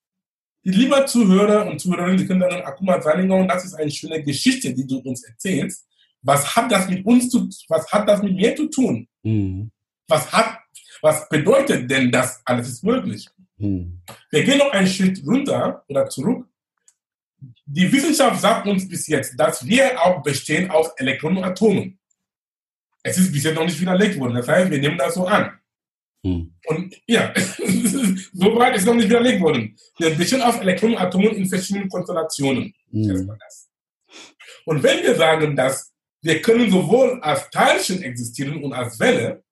[0.64, 4.22] die lieben Zuhörer und Zuhörerinnen, die können dann Akuma Salinger, und das ist eine schöne
[4.22, 5.88] Geschichte, die du uns erzählst.
[6.22, 9.08] Was hat das mit uns zu, was hat das mit mir zu tun?
[9.24, 9.72] Mhm.
[10.08, 10.60] Was hat,
[11.02, 13.28] was bedeutet denn das alles ist möglich?
[13.58, 14.04] Mhm.
[14.30, 16.46] Wir gehen noch einen Schritt runter oder zurück.
[17.66, 21.98] Die Wissenschaft sagt uns bis jetzt, dass wir auch bestehen aus Elektronen und Atomen.
[23.02, 24.36] Es ist bis jetzt noch nicht widerlegt worden.
[24.36, 25.58] Das heißt, wir nehmen das so an.
[26.24, 26.54] Hm.
[26.68, 27.34] Und ja,
[28.34, 29.76] so weit ist noch nicht widerlegt worden.
[29.98, 32.74] Wir bestehen aus Elektronen und Atomen in verschiedenen Konstellationen.
[32.92, 33.32] Hm.
[34.66, 39.44] Und wenn wir sagen, dass wir können sowohl als Teilchen existieren und als Welle,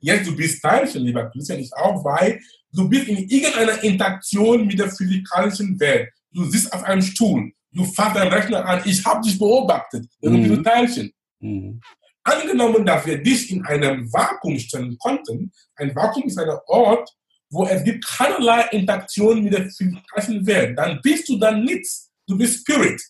[0.00, 2.40] jetzt du bist Teilchen, lieber Christian, ich auch, weil
[2.72, 6.10] du bist in irgendeiner Interaktion mit der physikalischen Welt.
[6.32, 10.32] Du sitzt auf einem Stuhl, du fasst deinen Rechner an, ich habe dich beobachtet, mhm.
[10.32, 11.12] du bist ein Teilchen.
[11.38, 11.80] Mhm.
[12.26, 17.08] Angenommen, dass wir dich in einem Vakuum stellen konnten, ein Vakuum ist ein Ort,
[17.50, 22.10] wo es gibt keinerlei Interaktion mit der physikalischen Welt, dann bist du dann nichts.
[22.26, 23.00] Du bist Spirit.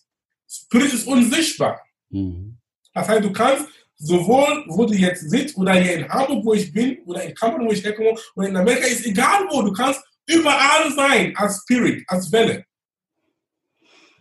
[0.47, 1.81] Spirit ist unsichtbar.
[2.11, 2.59] Mhm.
[2.93, 6.71] Das heißt, du kannst sowohl, wo du jetzt sitzt, oder hier in Hamburg, wo ich
[6.71, 10.03] bin, oder in Kamerun, wo ich herkomme, oder in Amerika, ist egal wo, du kannst
[10.27, 12.66] überall sein, als Spirit, als Welle.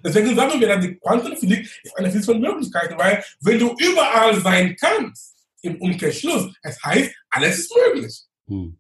[0.04, 4.40] Deswegen sagen wir, dass die Quantenphysik ist eine Physik von Möglichkeiten, weil wenn du überall
[4.40, 8.22] sein kannst, im Umkehrschluss, es heißt, alles ist möglich.
[8.48, 8.78] Hm.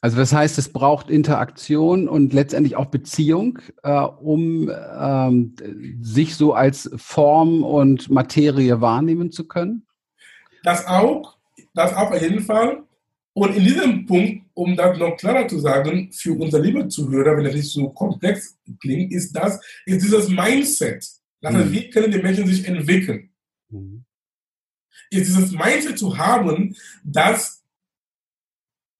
[0.00, 5.54] Also das heißt, es braucht Interaktion und letztendlich auch Beziehung, äh, um ähm,
[6.00, 9.86] sich so als Form und Materie wahrnehmen zu können?
[10.64, 11.36] Das auch,
[11.74, 12.82] das auch auf jeden Fall.
[13.34, 17.44] Und in diesem Punkt, um das noch klarer zu sagen, für unsere liebe Zuhörer, wenn
[17.44, 21.06] das nicht so komplex klingt, ist das, ist dieses Mindset.
[21.42, 21.72] Also mhm.
[21.72, 23.30] wie können die Menschen sich entwickeln?
[23.70, 24.04] Mhm.
[25.10, 27.62] Ist dieses Mindset zu haben, dass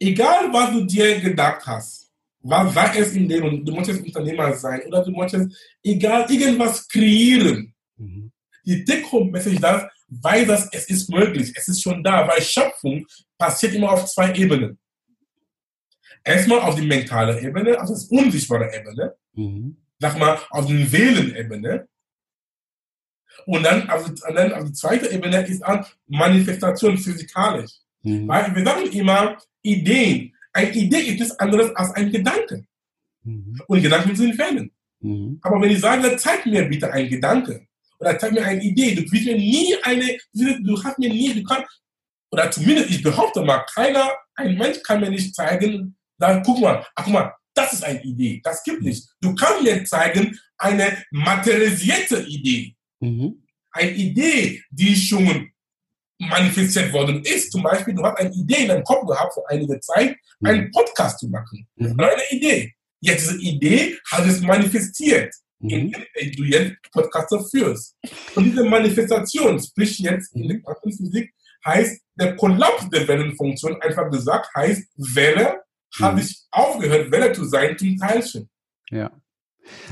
[0.01, 4.83] egal was du dir gedacht hast, was sei es in dem, du möchtest Unternehmer sein
[4.87, 7.73] oder du möchtest, egal, irgendwas kreieren.
[7.97, 8.33] Mhm.
[8.65, 13.07] Die Take-Home-Message das, weil das, es ist möglich, es ist schon da, weil Schöpfung
[13.43, 14.79] passiert immer auf zwei Ebenen.
[16.23, 19.77] Erstmal auf die mentale Ebene, also das unsichtbare Ebene, mhm.
[19.99, 21.89] sag mal, auf die Seelenebene.
[23.47, 27.73] Und dann auf, und dann auf die zweite Ebene ist an Manifestation physikalisch.
[28.03, 28.29] Mhm.
[28.29, 30.33] Weil wir sagen immer, Ideen.
[30.53, 32.65] Eine Idee ist nichts anderes als ein Gedanke.
[33.25, 33.61] Mhm.
[33.67, 34.71] Und Gedanken sind Fälle.
[35.01, 35.41] Mhm.
[35.43, 37.67] Aber wenn ich sage, zeig mir bitte einen Gedanke
[37.99, 41.43] oder zeig mir eine Idee, du kriegst mir nie eine, du hast mir nie, du
[41.43, 41.82] kannst,
[42.33, 46.85] oder zumindest ich behaupte mal, keiner, ein Mensch kann mir nicht zeigen, dann guck mal,
[46.95, 49.07] ach guck mal, das ist eine Idee, das gibt nicht.
[49.21, 52.75] Du kannst mir zeigen, eine materialisierte Idee.
[53.01, 53.43] Mhm.
[53.73, 55.51] Eine Idee, die schon
[56.19, 57.53] manifestiert worden ist.
[57.53, 60.49] Zum Beispiel, du hast eine Idee in deinem Kopf gehabt vor einiger Zeit, mhm.
[60.49, 61.69] einen Podcast zu machen.
[61.77, 62.01] Mhm.
[62.01, 62.73] Eine Idee.
[63.01, 65.71] Jetzt diese Idee hat es manifestiert, mhm.
[65.71, 67.97] indem du jetzt Podcaster führst.
[68.35, 74.49] Und diese Manifestation, sprich jetzt in der Quantenphysik, heißt der Kollaps der Wellenfunktion, einfach gesagt,
[74.55, 75.63] heißt Welle
[75.99, 76.05] mhm.
[76.05, 78.49] habe ich aufgehört, Welle zu sein zum Teilchen.
[78.91, 79.11] Ja.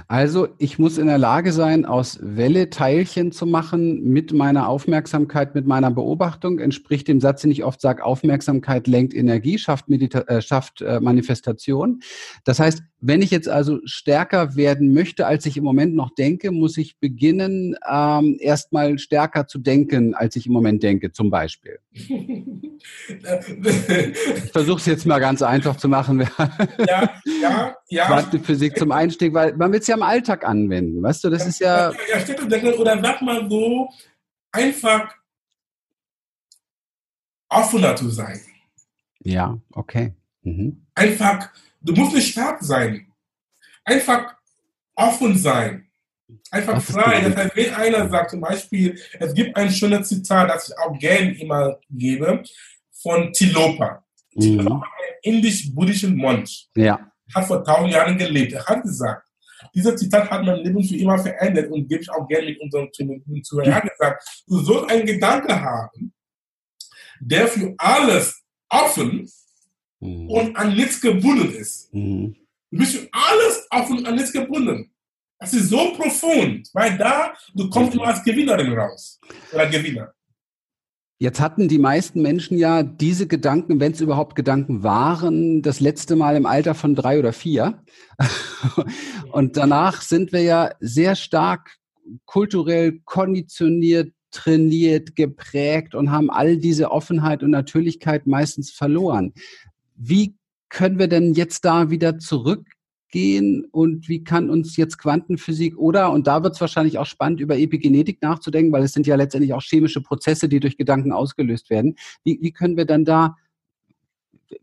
[0.08, 5.54] Also ich muss in der Lage sein, aus Welle Teilchen zu machen mit meiner Aufmerksamkeit,
[5.54, 6.58] mit meiner Beobachtung.
[6.58, 11.00] Entspricht dem Satz, den ich oft sage, Aufmerksamkeit lenkt Energie, schafft, Medita äh, schafft äh,
[11.00, 12.00] Manifestation.
[12.44, 16.50] Das heißt, wenn ich jetzt also stärker werden möchte, als ich im Moment noch denke,
[16.50, 21.78] muss ich beginnen, ähm, erstmal stärker zu denken, als ich im Moment denke, zum Beispiel.
[21.92, 22.02] ich
[24.52, 26.28] versuche es jetzt mal ganz einfach zu machen.
[26.86, 27.10] ja,
[27.40, 28.06] ja, ja.
[28.06, 31.60] Quantenphysik zum Einstieg, weil man will es ja im Alltag anwenden, weißt du, das ist
[31.60, 31.92] ja...
[32.10, 33.88] Ja, steht oder sag mal so,
[34.52, 35.14] einfach
[37.48, 38.40] offener zu sein.
[39.22, 40.14] Ja, okay.
[40.42, 40.86] Mhm.
[40.94, 43.06] Einfach Du musst nicht stark sein.
[43.84, 44.34] Einfach
[44.94, 45.90] offen sein.
[46.50, 47.20] Einfach das frei.
[47.20, 50.96] Das heißt, wenn einer sagt, zum Beispiel, es gibt ein schönes Zitat, das ich auch
[50.98, 52.42] gerne immer gebe,
[52.92, 54.04] von Tilopa.
[54.34, 54.40] Mhm.
[54.40, 56.68] Tilopa, ein indisch-buddhischen Mönch.
[56.76, 57.10] Ja.
[57.34, 58.52] Hat vor tausend Jahren gelebt.
[58.52, 59.26] Er hat gesagt,
[59.74, 62.90] dieser Zitat hat mein Leben für immer verändert und gebe ich auch gerne mit unserem
[62.92, 63.60] Team zu.
[63.60, 66.12] Er hat gesagt, du sollst einen Gedanke haben,
[67.20, 69.30] der für alles offen
[70.00, 70.28] mhm.
[70.28, 71.92] und an nichts gebunden ist.
[71.94, 72.36] Mhm.
[72.70, 74.90] Du bist für alles auf und an nichts gebunden.
[75.38, 79.18] Das ist so profund, weil da, du kommst immer als Gewinnerin raus.
[79.52, 80.12] Oder Gewinner.
[81.18, 86.16] Jetzt hatten die meisten Menschen ja diese Gedanken, wenn es überhaupt Gedanken waren, das letzte
[86.16, 87.82] Mal im Alter von drei oder vier.
[89.32, 91.76] Und danach sind wir ja sehr stark
[92.24, 99.32] kulturell konditioniert, trainiert, geprägt und haben all diese Offenheit und Natürlichkeit meistens verloren.
[100.02, 100.34] Wie
[100.70, 106.26] können wir denn jetzt da wieder zurückgehen und wie kann uns jetzt Quantenphysik oder, und
[106.26, 109.60] da wird es wahrscheinlich auch spannend, über Epigenetik nachzudenken, weil es sind ja letztendlich auch
[109.60, 111.96] chemische Prozesse, die durch Gedanken ausgelöst werden.
[112.24, 113.36] Wie, wie können wir dann da,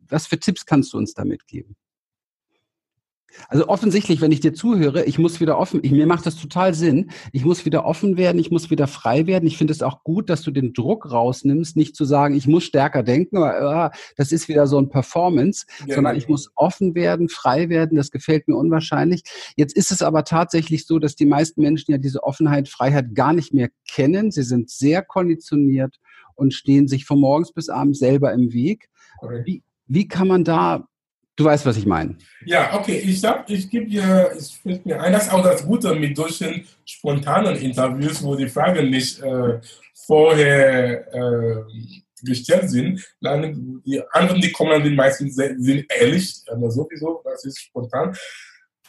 [0.08, 1.76] was für Tipps kannst du uns damit geben?
[3.50, 6.73] Also offensichtlich, wenn ich dir zuhöre, ich muss wieder offen, ich, mir macht das total
[6.73, 7.12] Sinn.
[7.32, 9.47] Ich muss wieder offen werden, ich muss wieder frei werden.
[9.47, 12.63] Ich finde es auch gut, dass du den Druck rausnimmst, nicht zu sagen, ich muss
[12.63, 16.95] stärker denken, aber, äh, das ist wieder so ein Performance, ja, sondern ich muss offen
[16.95, 17.97] werden, frei werden.
[17.97, 19.23] Das gefällt mir unwahrscheinlich.
[19.56, 23.34] Jetzt ist es aber tatsächlich so, dass die meisten Menschen ja diese Offenheit, Freiheit gar
[23.34, 24.32] nicht mehr kennen.
[24.32, 26.00] Sie sind sehr konditioniert
[26.36, 28.89] und stehen sich von morgens bis abends selber im Weg.
[29.45, 30.88] Wie, wie kann man da
[31.38, 32.17] Du weißt, was ich meine.
[32.45, 32.97] Ja, okay.
[32.97, 36.17] Ich sag, ich gebe dir, ich finde mir ein, das ist auch das Gute mit
[36.17, 39.60] solchen spontanen Interviews, wo die Fragen nicht äh,
[39.93, 41.63] vorher äh,
[42.23, 43.06] gestellt sind.
[43.21, 48.17] Dann die anderen, die kommen, sind meistens sind ehrlich, aber sowieso, das ist spontan.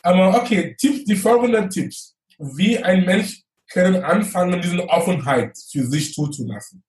[0.02, 2.16] Aber okay, Tipps, die folgenden Tipps.
[2.38, 6.82] Wie ein Mensch kann anfangen, diese Offenheit für sich zuzulassen.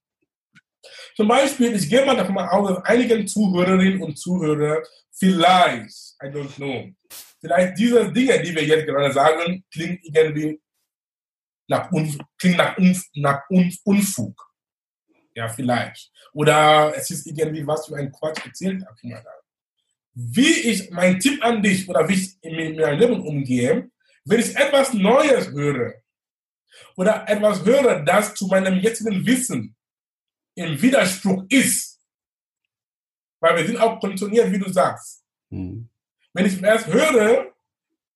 [1.16, 6.56] Zum Beispiel, ich gehe mal davon aus, dass einigen Zuhörerinnen und Zuhörer vielleicht, I don't
[6.56, 6.90] know,
[7.40, 10.62] vielleicht diese Dinge, die wir jetzt gerade sagen, klingt irgendwie
[11.68, 11.90] nach,
[12.38, 12.78] klingt nach,
[13.16, 13.42] nach
[13.84, 14.50] Unfug.
[15.36, 16.12] Ja, vielleicht.
[16.34, 18.84] Oder es ist irgendwie was für ein Quatsch erzählt.
[20.14, 23.90] Wie ich, mein Tipp an dich, oder wie ich mit meinem Leben umgehe,
[24.26, 25.94] wenn ich etwas Neues höre,
[26.98, 29.76] oder etwas höre, das zu meinem jetzigen Wissen
[30.60, 32.00] im Widerspruch ist,
[33.40, 35.24] weil wir sind auch konditioniert, wie du sagst.
[35.50, 35.90] Mhm.
[36.34, 37.54] Wenn ich erst höre,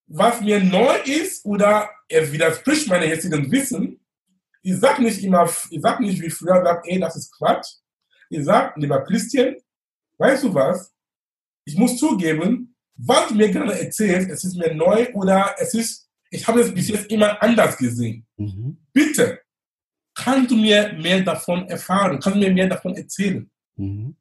[0.08, 4.00] was mir neu ist oder es widerspricht meinem jetzigen Wissen,
[4.62, 7.68] ich sag nicht immer, ich sag nicht wie früher, sag, ey, das ist Quatsch.
[8.30, 9.56] Ich sag, lieber Christian,
[10.18, 10.94] weißt du was?
[11.66, 16.10] Ich muss zugeben, was du mir gerade erzählst, es ist mir neu oder es ist,
[16.30, 18.26] ich habe es bis jetzt immer anders gesehen.
[18.38, 18.78] Mhm.
[18.92, 19.43] Bitte,
[20.14, 22.20] kannst du mir mehr davon erfahren?
[22.20, 23.50] Kannst du mir mehr davon erzählen?
[23.76, 24.16] Mhm.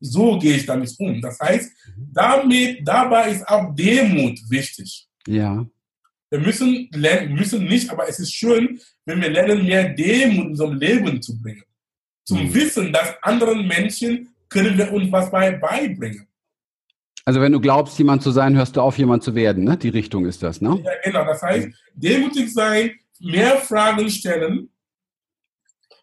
[0.00, 1.20] So gehe ich damit um.
[1.20, 2.10] Das heißt, mhm.
[2.12, 5.08] damit, dabei ist auch Demut wichtig.
[5.26, 5.66] Ja.
[6.30, 10.50] Wir müssen lernen, müssen nicht, aber es ist schön, wenn wir lernen, mehr Demut in
[10.50, 11.62] unserem Leben zu bringen.
[12.24, 12.54] Zum mhm.
[12.54, 16.26] Wissen, dass anderen Menschen können wir uns was bei, beibringen.
[17.24, 19.76] Also wenn du glaubst, jemand zu sein, hörst du auf, jemand zu werden, ne?
[19.76, 20.80] Die Richtung ist das, ne?
[20.82, 21.24] Ja, genau.
[21.26, 24.70] Das heißt, demütig sein, mehr Fragen stellen,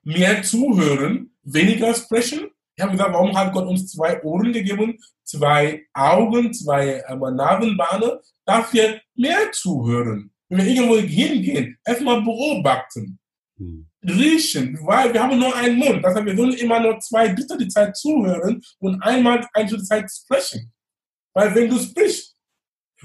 [0.05, 2.47] mehr zuhören, weniger sprechen.
[2.77, 8.19] Ich habe gesagt, warum hat Gott uns zwei Ohren gegeben, zwei Augen, zwei äh, Nasenbahnen,
[8.45, 10.31] dafür mehr zuhören.
[10.47, 13.19] Wenn wir irgendwo hingehen, erstmal beobachten,
[13.57, 13.89] hm.
[14.03, 16.03] riechen, weil wir haben nur einen Mund.
[16.03, 20.09] Das heißt, wir sollen immer nur zwei Drittel die Zeit zuhören und einmal eine Zeit
[20.09, 20.71] sprechen.
[21.33, 22.35] Weil wenn du sprichst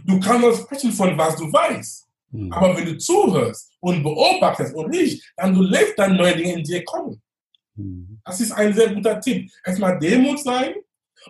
[0.07, 2.09] Du kannst nur sprechen von was du weißt.
[2.31, 2.53] Mhm.
[2.53, 6.63] Aber wenn du zuhörst und beobachtest und nicht, dann du lässt dann neue Dinge in
[6.63, 7.21] dir kommen.
[7.75, 8.21] Mhm.
[8.25, 9.51] Das ist ein sehr guter Tipp.
[9.65, 10.75] Erstmal Demut sein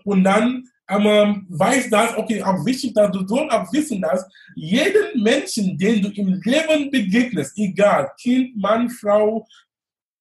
[0.04, 5.22] und dann ähm, weiß das, okay, auch wichtig, dass du sollst auch wissen, dass jeden
[5.22, 9.46] Menschen, den du im Leben begegnest, egal, Kind, Mann, Frau,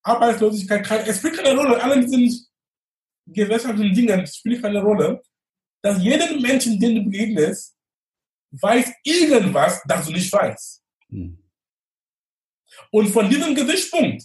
[0.03, 2.45] Arbeitslosigkeit, kann, es spielt keine Rolle, alle diesen
[3.25, 5.21] gesellschaftlichen Dingen spielt keine Rolle,
[5.81, 7.75] dass jeden Menschen, den du begegnest,
[8.51, 10.83] weiß irgendwas, das du nicht weißt.
[11.09, 11.37] Hm.
[12.91, 14.23] Und von diesem Gesichtspunkt,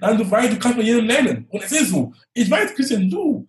[0.00, 1.46] dann du weißt, du kannst bei jedem lernen.
[1.48, 2.12] Und es ist so.
[2.32, 3.48] Ich weiß, Christian, du,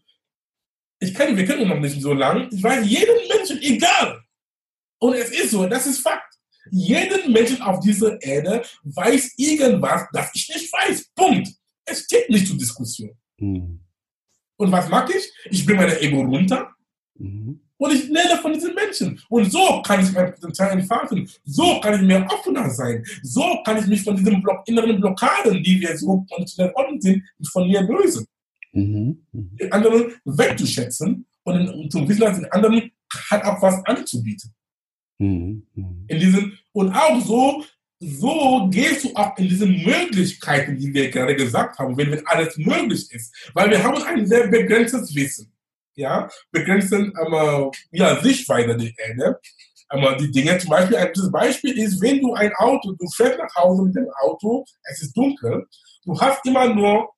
[0.99, 2.49] ich kenne, wir kennen uns noch nicht so lange.
[2.51, 4.21] Ich weiß jeden Menschen, egal.
[4.99, 6.35] Und es ist so, das ist Fakt.
[6.71, 11.09] Jeden Menschen auf dieser Erde weiß irgendwas, das ich nicht weiß.
[11.15, 11.49] Punkt.
[11.85, 13.17] Es steht nicht zur Diskussion.
[13.37, 13.81] Mhm.
[14.57, 15.31] Und was mache ich?
[15.45, 16.75] Ich bringe mein Ego runter.
[17.15, 17.61] Mhm.
[17.79, 19.19] Und ich lerne von diesen Menschen.
[19.29, 21.29] Und so kann ich mein Potenzial entfalten.
[21.45, 23.03] So kann ich mehr offener sein.
[23.23, 27.67] So kann ich mich von diesen Block, inneren Blockaden, die wir so konditionell sind, von
[27.67, 28.25] mir lösen.
[28.73, 29.25] Mhm.
[29.31, 32.91] Den anderen wegzuschätzen und zu wissen, dass den anderen
[33.31, 34.53] hat auch was anzubieten.
[35.17, 35.65] Mhm.
[35.73, 36.05] Mhm.
[36.07, 37.63] In diesen, und auch so,
[37.99, 42.57] so gehst du auch in diese Möglichkeiten, die wir gerade gesagt haben, wenn, wenn alles
[42.57, 43.33] möglich ist.
[43.53, 45.49] Weil wir haben ein sehr begrenztes Wissen
[45.99, 49.39] ja, begrenzen ähm, ja, Sichtweise der Erde.
[49.91, 53.55] Ähm, die Dinge, zum Beispiel, ein Beispiel ist, wenn du ein Auto, du fährst nach
[53.55, 55.67] Hause mit dem Auto, es ist dunkel,
[56.05, 57.09] du hast immer nur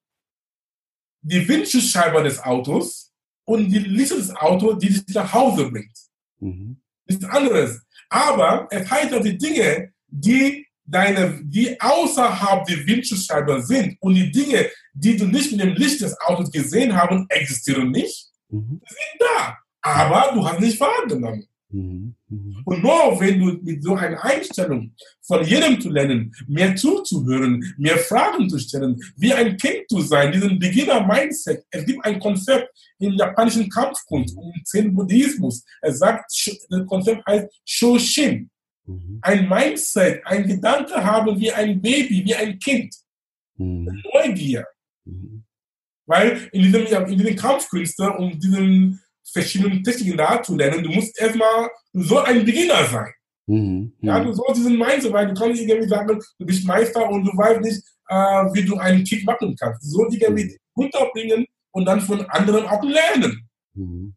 [1.22, 3.12] die Windschutzscheibe des Autos
[3.46, 5.98] und die Lichter des Autos, die dich nach Hause bringt.
[6.40, 6.82] Mhm.
[7.06, 7.82] Nichts anderes.
[8.10, 14.32] Aber es heißt, dass die Dinge, die deine, die außerhalb der Windschutzscheibe sind und die
[14.32, 18.31] Dinge, die du nicht mit dem Licht des Autos gesehen haben, existieren nicht.
[18.52, 18.82] Mhm.
[18.86, 21.48] sind da, aber du hast nicht wahrgenommen.
[21.70, 22.16] Mhm.
[22.28, 22.62] Mhm.
[22.66, 27.98] Und nur wenn du mit so einer Einstellung von jedem zu lernen, mehr zuzuhören, mehr
[27.98, 31.64] Fragen zu stellen, wie ein Kind zu sein, diesen Beginner-Mindset.
[31.70, 35.64] Es gibt ein Konzept im japanischen Kampfkunst, im Zen-Buddhismus.
[35.82, 36.32] Er sagt,
[36.70, 38.50] das Konzept heißt Shoshin.
[38.86, 39.20] Mhm.
[39.22, 42.94] Ein Mindset, ein Gedanke haben wie ein Baby, wie ein Kind.
[43.58, 44.04] Mhm.
[44.14, 44.66] Neugier.
[46.12, 46.16] Mhm.
[46.16, 51.20] Weil in diesem, in diesen Kampfkünsten, um diesen verschiedenen Techniken da zu lernen, du musst
[51.20, 53.12] erstmal, du sollst ein Beginner sein.
[53.48, 53.94] Mhm.
[54.02, 57.26] Ja, du sollst diesen Mindset, weil du kannst nicht irgendwie sagen, du bist Meister und
[57.26, 58.16] du weißt nicht, äh,
[58.54, 59.84] wie du einen Kick machen kannst.
[59.84, 63.50] Du sollst dich irgendwie runterbringen und dann von anderen auch lernen.
[63.74, 64.14] Mhm.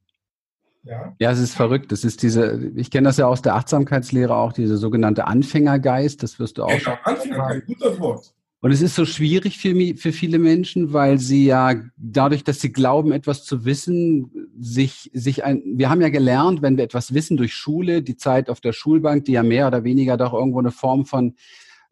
[0.83, 1.15] Ja.
[1.19, 1.93] ja, es ist verrückt.
[1.93, 6.39] Das ist diese, ich kenne das ja aus der Achtsamkeitslehre auch, diese sogenannte Anfängergeist, das
[6.39, 6.79] wirst du auch.
[6.79, 8.35] Genau, Anfängergeist, guter Wort.
[8.65, 12.73] Und es ist so schwierig für, für viele Menschen, weil sie ja dadurch, dass sie
[12.73, 17.37] glauben, etwas zu wissen, sich, sich ein, wir haben ja gelernt, wenn wir etwas wissen
[17.37, 20.71] durch Schule, die Zeit auf der Schulbank, die ja mehr oder weniger doch irgendwo eine
[20.71, 21.35] Form von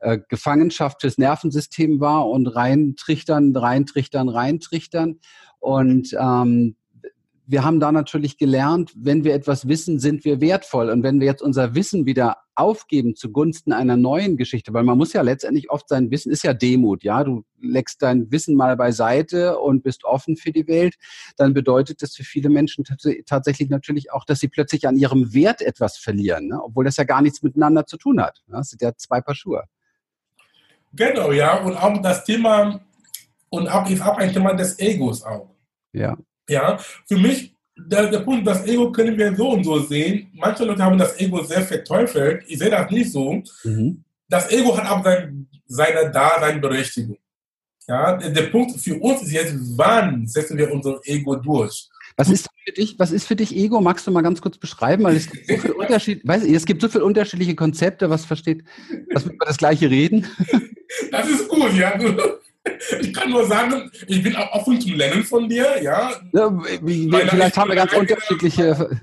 [0.00, 5.20] äh, Gefangenschaft fürs Nervensystem war und reintrichtern, reintrichtern, reintrichtern.
[5.58, 6.76] Und ähm,
[7.46, 10.90] wir haben da natürlich gelernt, wenn wir etwas wissen, sind wir wertvoll.
[10.90, 15.12] Und wenn wir jetzt unser Wissen wieder aufgeben zugunsten einer neuen Geschichte, weil man muss
[15.12, 19.58] ja letztendlich oft sein Wissen, ist ja Demut, ja, du legst dein Wissen mal beiseite
[19.58, 20.96] und bist offen für die Welt,
[21.36, 22.84] dann bedeutet das für viele Menschen
[23.26, 26.60] tatsächlich natürlich auch, dass sie plötzlich an ihrem Wert etwas verlieren, ne?
[26.62, 28.42] obwohl das ja gar nichts miteinander zu tun hat.
[28.46, 28.58] Ne?
[28.58, 29.64] Das sind ja zwei Paar Schuhe.
[30.92, 32.80] Genau, ja, und auch das Thema,
[33.48, 35.48] und auch ist auch ein Thema des Egos auch.
[35.92, 36.16] Ja.
[36.48, 40.30] Ja, für mich, der, der Punkt, das Ego können wir so und so sehen.
[40.34, 42.44] Manche Leute haben das Ego sehr verteufelt.
[42.46, 43.42] Ich sehe das nicht so.
[43.64, 44.04] Mhm.
[44.28, 47.18] Das Ego hat auch sein, seine Daseinberechtigung.
[47.88, 51.88] Ja, der, der Punkt für uns ist jetzt, wann setzen wir unser Ego durch?
[52.16, 53.80] Was ist für dich, was ist für dich Ego?
[53.80, 55.04] Magst du mal ganz kurz beschreiben?
[55.04, 58.24] Weil es gibt so viel Unterschied, weiß ich, es gibt so viele unterschiedliche Konzepte, was
[58.24, 58.64] versteht,
[59.12, 60.26] was wir über das Gleiche reden.
[61.10, 61.98] Das ist gut, ja.
[63.00, 66.12] Ich kann nur sagen, ich bin auch offen zum Lernen von dir, ja.
[66.32, 69.00] ja wie, vielleicht haben wir ganz eigene, unterschiedliche.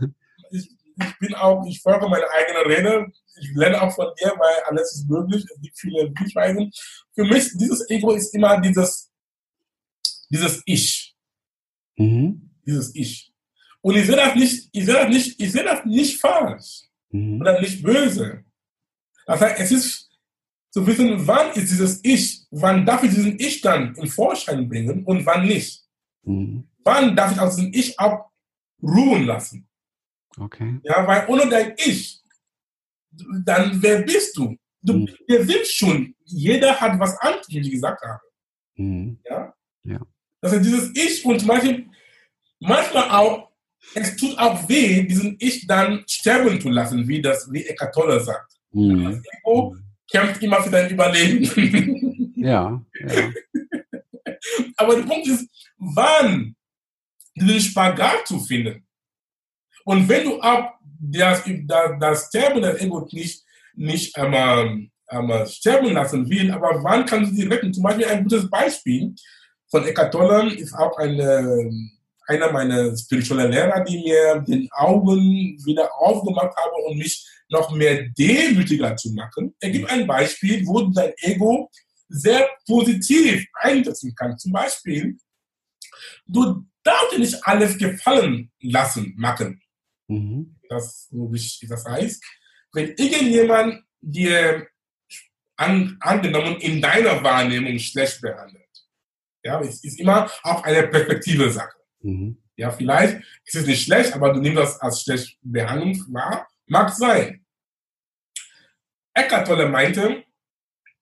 [0.52, 3.08] Ich, ich, bin auch, ich folge meine eigene Rede.
[3.42, 5.46] Ich lerne auch von dir, weil alles ist möglich.
[5.54, 6.72] Es gibt viele Sichtweisen.
[7.14, 9.12] Für mich, dieses Ego ist immer dieses,
[10.30, 11.16] dieses Ich.
[11.98, 12.50] Mhm.
[12.66, 13.32] Dieses Ich.
[13.82, 16.84] Und ich sehe das nicht, ich sehe das nicht, ich sehe das nicht falsch.
[17.12, 17.42] Mhm.
[17.42, 18.44] Oder nicht böse.
[19.26, 20.09] Das heißt, es ist
[20.72, 25.04] zu wissen, wann ist dieses Ich, wann darf ich diesen Ich dann in Vorschein bringen
[25.04, 25.84] und wann nicht.
[26.24, 26.68] Mhm.
[26.84, 29.68] Wann darf ich aus diesem Ich abruhen lassen?
[30.38, 30.80] Okay.
[30.84, 32.22] Ja, weil ohne dein Ich,
[33.44, 34.56] dann wer bist du?
[34.82, 35.10] du mhm.
[35.28, 38.22] Wir sind schon, jeder hat was anderes, wie ich gesagt habe.
[38.76, 39.20] Mhm.
[39.30, 39.54] Ja?
[39.84, 40.00] ja.
[40.42, 41.90] Das ist dieses Ich und Beispiel,
[42.60, 43.50] manchmal auch
[43.96, 48.20] es tut auch weh, diesen Ich dann sterben zu lassen, wie das, wie Eckhart Tolle
[48.20, 48.54] sagt.
[48.72, 49.04] Mhm.
[49.06, 49.76] Das Ego
[50.12, 52.34] kämpft immer für dein Überleben.
[52.36, 53.32] ja, ja.
[54.78, 56.56] Aber der Punkt ist, wann
[57.36, 58.86] diesen Spagat zu finden.
[59.86, 63.44] Und wenn du ab das, das, das Sterben des Ego nicht,
[63.76, 67.74] nicht einmal, einmal sterben lassen willst, aber wann kannst du sie retten?
[67.74, 69.14] Zum Beispiel ein gutes Beispiel
[69.70, 71.72] von Eckhart Tolle ist auch eine,
[72.28, 78.10] einer meiner spirituellen Lehrer, die mir den Augen wieder aufgemacht haben und mich noch mehr
[78.10, 79.56] demütiger zu machen.
[79.60, 81.70] Er gibt ein Beispiel, wo dein Ego
[82.08, 84.38] sehr positiv einsetzen kann.
[84.38, 85.18] Zum Beispiel,
[86.26, 89.62] du darfst dir nicht alles gefallen lassen, machen.
[90.08, 90.56] Mhm.
[90.70, 92.24] Das, so wie das heißt,
[92.74, 94.68] wenn irgendjemand dir
[95.58, 98.66] an, angenommen in deiner Wahrnehmung schlecht behandelt,
[99.44, 101.78] ja, es ist immer auch eine Perspektive Sache.
[102.02, 102.38] Mhm.
[102.56, 106.48] Ja, vielleicht ist es nicht schlecht, aber du nimmst das als schlecht Behandlung wahr.
[106.70, 107.44] Mag sein.
[109.14, 110.24] Eckart Tolle meinte,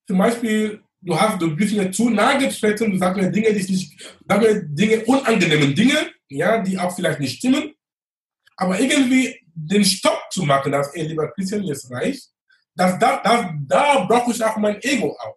[0.06, 3.70] zum Beispiel, du hast, du bist mir zu nahe getreten, du sagst mir Dinge, die
[3.70, 7.74] nicht, sag mir Dinge, unangenehme Dinge, ja, die auch vielleicht nicht stimmen.
[8.56, 12.30] Aber irgendwie den Stopp zu machen, dass er lieber Christian jetzt reicht,
[12.74, 15.36] das, da, da, da brauche ich auch mein Ego auch.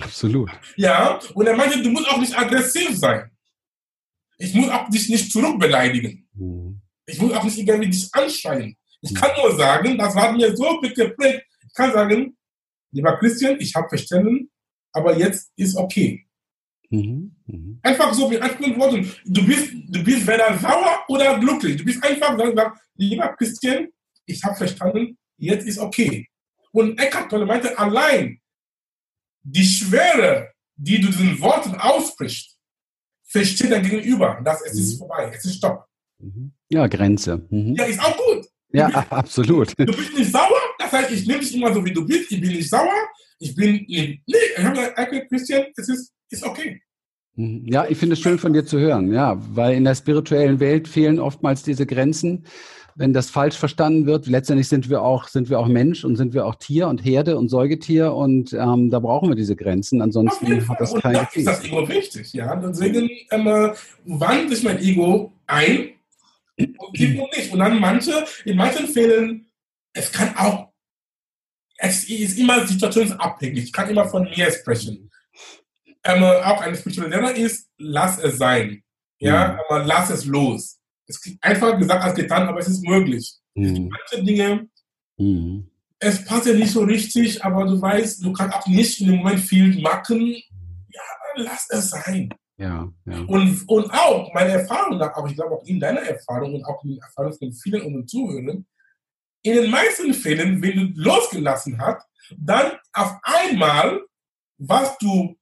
[0.00, 0.50] Absolut.
[0.76, 3.30] Ja, und er meinte, du musst auch nicht aggressiv sein.
[4.38, 6.28] Ich muss auch dich nicht zurückbeleidigen.
[6.34, 6.80] Mhm.
[7.06, 8.76] Ich muss auch nicht irgendwie dich anschreien.
[9.04, 11.46] Ich kann nur sagen, das war mir so geprägt.
[11.66, 12.36] Ich kann sagen,
[12.90, 14.50] lieber Christian, ich habe verstanden,
[14.92, 16.26] aber jetzt ist okay.
[16.90, 17.34] Mhm.
[17.46, 17.80] Mhm.
[17.82, 19.12] Einfach so mit einfachen Worten.
[19.26, 21.76] Du bist, du bist weder sauer oder glücklich.
[21.76, 23.88] Du bist einfach sagen, lieber Christian,
[24.24, 26.26] ich habe verstanden, jetzt ist okay.
[26.72, 28.40] Und Eckhart Tolle meinte, allein
[29.42, 32.56] die Schwere, die du diesen Worten aussprichst,
[33.24, 34.80] versteht dein Gegenüber, dass es mhm.
[34.80, 35.86] ist vorbei, es ist Stopp.
[36.18, 36.52] Mhm.
[36.70, 37.46] Ja, Grenze.
[37.50, 37.74] Mhm.
[37.74, 38.46] Ja, ist auch gut.
[38.74, 39.72] Ja, absolut.
[39.78, 42.40] Du bist nicht sauer, das heißt, ich nehme dich immer so, wie du bist, ich
[42.40, 42.90] bin nicht sauer,
[43.38, 46.82] ich bin, nee, ich habe gesagt, Christian, es ist, ist okay.
[47.36, 47.64] Mhm.
[47.66, 50.88] Ja, ich finde es schön von dir zu hören, ja, weil in der spirituellen Welt
[50.88, 52.46] fehlen oftmals diese Grenzen
[52.96, 56.32] wenn das falsch verstanden wird, letztendlich sind wir auch, sind wir auch Mensch und sind
[56.32, 60.00] wir auch Tier und Herde und Säugetier und ähm, da brauchen wir diese Grenzen.
[60.00, 61.42] Ansonsten hat das kein Gefühl.
[61.42, 62.54] Ist das Ego wichtig, ja.
[62.56, 63.72] Deswegen ähm,
[64.04, 65.90] wandelt sich mein Ego ein
[66.58, 67.52] und gibt nicht.
[67.52, 69.50] Und dann manche, in manchen Fällen,
[69.92, 70.72] es kann auch,
[71.78, 73.64] es ist immer situationsabhängig.
[73.64, 75.10] Ich kann immer von mir sprechen.
[76.04, 78.82] Ähm, auch eine spirituelle Lehrer ist, lass es sein.
[79.18, 79.60] Ja, mhm.
[79.60, 83.34] aber lass es los es ist einfacher gesagt als getan, aber es ist möglich.
[83.54, 83.88] Mhm.
[83.88, 84.68] Manche Dinge,
[85.16, 85.70] mhm.
[85.98, 89.16] es passt ja nicht so richtig, aber du weißt, du kannst auch nicht in dem
[89.16, 90.34] Moment viel machen.
[90.88, 91.02] Ja,
[91.36, 92.32] lass es sein.
[92.56, 93.20] Ja, ja.
[93.26, 96.82] Und, und auch meine Erfahrung nach, aber ich glaube auch in deiner Erfahrung und auch
[96.84, 98.66] in der Erfahrung von vielen unseren Zuhörern,
[99.42, 104.00] in den meisten Fällen, wenn du losgelassen hast, dann auf einmal,
[104.58, 105.36] was du,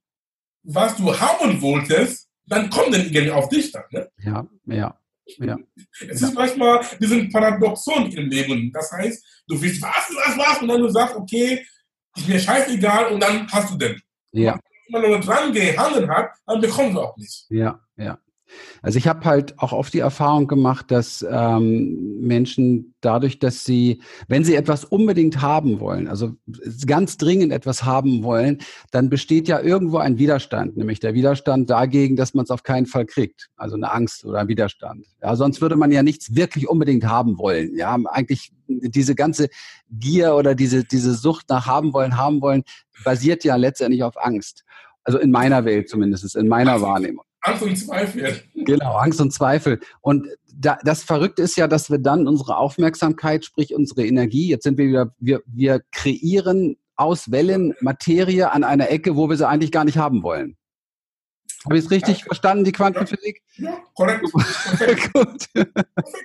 [0.65, 3.85] was du haben wolltest, dann kommt dann irgendwie auf dich dann.
[3.91, 4.11] Ne?
[4.19, 4.99] Ja, ja.
[5.39, 5.57] Ja.
[6.09, 8.73] Es ist manchmal diesen Paradoxon im Leben.
[8.73, 11.65] Das heißt, du willst was, was, was, und dann du sagst, okay,
[12.17, 14.01] ist mir scheißegal, und dann hast du den.
[14.33, 14.59] Ja.
[14.93, 17.47] Man dran gehandelt hat, dann bekommst du auch nicht.
[17.49, 18.18] Ja, ja.
[18.83, 24.01] Also ich habe halt auch oft die Erfahrung gemacht, dass ähm, Menschen dadurch, dass sie,
[24.29, 26.33] wenn sie etwas unbedingt haben wollen, also
[26.87, 28.59] ganz dringend etwas haben wollen,
[28.91, 32.87] dann besteht ja irgendwo ein Widerstand, nämlich der Widerstand dagegen, dass man es auf keinen
[32.87, 33.49] Fall kriegt.
[33.57, 35.07] Also eine Angst oder ein Widerstand.
[35.23, 37.77] Ja, sonst würde man ja nichts wirklich unbedingt haben wollen.
[37.77, 39.49] Ja, eigentlich diese ganze
[39.91, 42.63] Gier oder diese, diese Sucht nach haben wollen, haben wollen,
[43.05, 44.65] basiert ja letztendlich auf Angst.
[45.05, 47.25] Also in meiner Welt zumindest, in meiner Wahrnehmung.
[47.43, 48.43] Angst und Zweifel.
[48.55, 49.80] Genau, Angst und Zweifel.
[50.01, 54.64] Und da, das Verrückte ist ja, dass wir dann unsere Aufmerksamkeit, sprich unsere Energie, jetzt
[54.64, 59.49] sind wir wieder, wir, wir kreieren aus Wellen Materie an einer Ecke, wo wir sie
[59.49, 60.57] eigentlich gar nicht haben wollen.
[61.64, 62.24] Habe ich es richtig ja.
[62.24, 63.40] verstanden, die Quantenphysik?
[63.55, 64.24] Ja, korrekt.
[65.12, 65.49] Gut.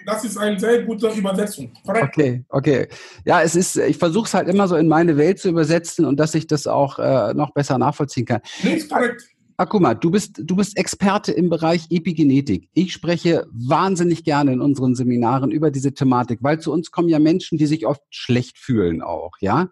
[0.05, 1.71] Das ist eine sehr gute Übersetzung.
[1.85, 2.07] Korrekt.
[2.07, 2.87] Okay, okay.
[3.23, 6.19] Ja, es ist, ich versuche es halt immer so in meine Welt zu übersetzen und
[6.19, 8.41] dass ich das auch äh, noch besser nachvollziehen kann.
[8.63, 9.27] Nee, ist korrekt.
[9.59, 12.69] Ah, guck mal, du bist, du bist Experte im Bereich Epigenetik.
[12.73, 17.17] Ich spreche wahnsinnig gerne in unseren Seminaren über diese Thematik, weil zu uns kommen ja
[17.17, 19.69] Menschen, die sich oft schlecht fühlen auch, ja.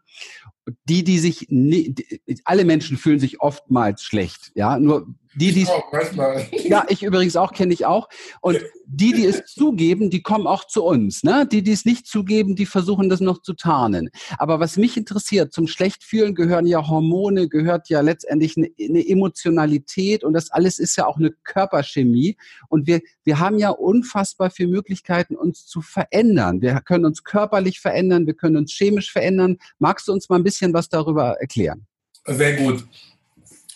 [0.89, 1.47] Die, die sich,
[2.45, 4.79] alle Menschen fühlen sich oftmals schlecht, ja.
[4.79, 5.05] Nur
[5.35, 6.47] die, die, manchmal.
[6.63, 8.07] Ja, ich übrigens auch, kenne ich auch.
[8.41, 11.23] Und die, die es zugeben, die kommen auch zu uns.
[11.23, 11.47] Ne?
[11.51, 14.09] Die, die es nicht zugeben, die versuchen das noch zu tarnen.
[14.37, 20.23] Aber was mich interessiert, zum Schlechtfühlen gehören ja Hormone, gehört ja letztendlich eine, eine Emotionalität
[20.23, 22.37] und das alles ist ja auch eine Körperchemie.
[22.69, 26.61] Und wir, wir haben ja unfassbar viele Möglichkeiten, uns zu verändern.
[26.61, 29.57] Wir können uns körperlich verändern, wir können uns chemisch verändern.
[29.79, 31.85] Magst du uns mal ein bisschen was darüber erklären?
[32.25, 32.85] Sehr gut.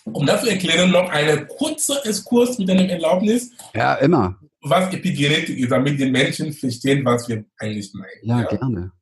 [0.04, 3.50] Um das zu erklären, noch eine kurze Exkurs mit einem Erlaubnis.
[3.74, 4.38] Ja, immer.
[4.62, 8.10] Was Epigenetik ist, damit die Menschen verstehen, was wir eigentlich meinen.
[8.22, 8.56] Ja, ja.
[8.56, 8.92] gerne.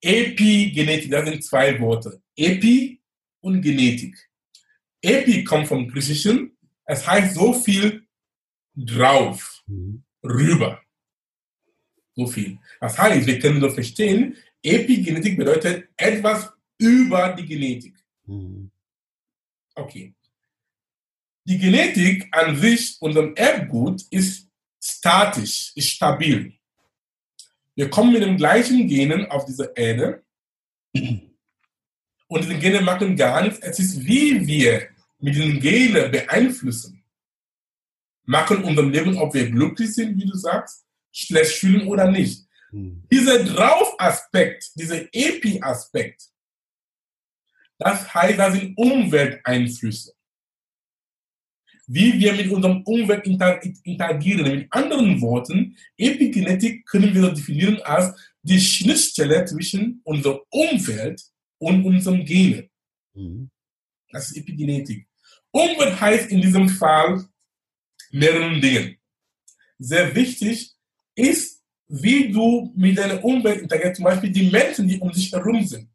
[0.00, 2.20] Epigenetik, das sind zwei Worte.
[2.36, 3.00] Epi
[3.40, 4.16] und Genetik.
[5.00, 6.56] Epi kommt vom Griechischen.
[6.84, 8.06] Es heißt so viel
[8.74, 10.02] drauf, mhm.
[10.24, 10.80] rüber.
[12.14, 12.58] So viel.
[12.80, 17.94] Das heißt, wir können so verstehen, Epigenetik bedeutet etwas über die Genetik.
[18.26, 18.71] Mhm.
[19.74, 20.14] Okay.
[21.44, 24.48] Die Genetik an sich, unserem Erbgut, ist
[24.80, 26.54] statisch, ist stabil.
[27.74, 30.22] Wir kommen mit den gleichen Genen auf diese Erde
[30.94, 33.58] und diese Gene machen gar nichts.
[33.60, 37.02] Es ist, wie wir mit den Genen beeinflussen,
[38.24, 42.46] machen unser Leben, ob wir glücklich sind, wie du sagst, schlecht fühlen oder nicht.
[42.70, 43.02] Mhm.
[43.10, 46.28] Dieser Drauf-Aspekt, dieser Epi-Aspekt,
[47.82, 50.12] das heißt, das sind Umwelteinflüsse.
[51.86, 54.56] Wie wir mit unserem Umwelt interagieren.
[54.56, 61.22] Mit anderen Worten, Epigenetik können wir definieren als die Schnittstelle zwischen unserer Umwelt
[61.58, 62.68] und unserem Gene.
[63.14, 63.50] Mhm.
[64.10, 65.06] Das ist Epigenetik.
[65.50, 67.24] Umwelt heißt in diesem Fall
[68.10, 68.96] mehrere Dinge.
[69.78, 70.72] Sehr wichtig
[71.14, 75.64] ist, wie du mit deiner Umwelt interagierst, zum Beispiel die Menschen, die um dich herum
[75.66, 75.91] sind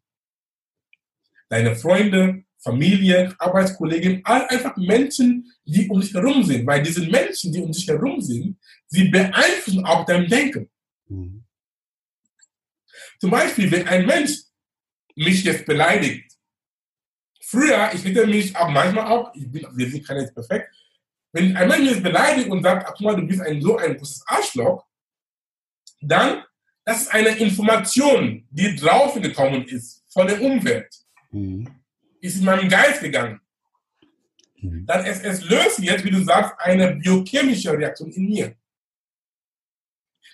[1.48, 6.66] deine Freunde, Familie, Arbeitskollegen, einfach Menschen, die um dich herum sind.
[6.66, 10.68] Weil diese Menschen, die um dich herum sind, sie beeinflussen auch dein Denken.
[11.06, 11.44] Mhm.
[13.20, 14.42] Zum Beispiel, wenn ein Mensch
[15.14, 16.32] mich jetzt beleidigt,
[17.40, 20.74] früher, ich hätte mich auch manchmal auch, ich bin, wir sind keine perfekt,
[21.32, 24.24] wenn ein Mensch mich beleidigt und sagt, guck mal, du bist ein so ein großes
[24.26, 24.86] Arschloch,
[26.00, 26.44] dann,
[26.84, 30.88] das ist eine Information, die draußen gekommen ist von der Umwelt
[31.30, 31.68] mhm.
[32.20, 33.40] ist in meinem Geist gegangen.
[34.60, 34.86] Mhm.
[34.86, 38.56] Dann es, es löst jetzt, wie du sagst, eine biochemische Reaktion in mir.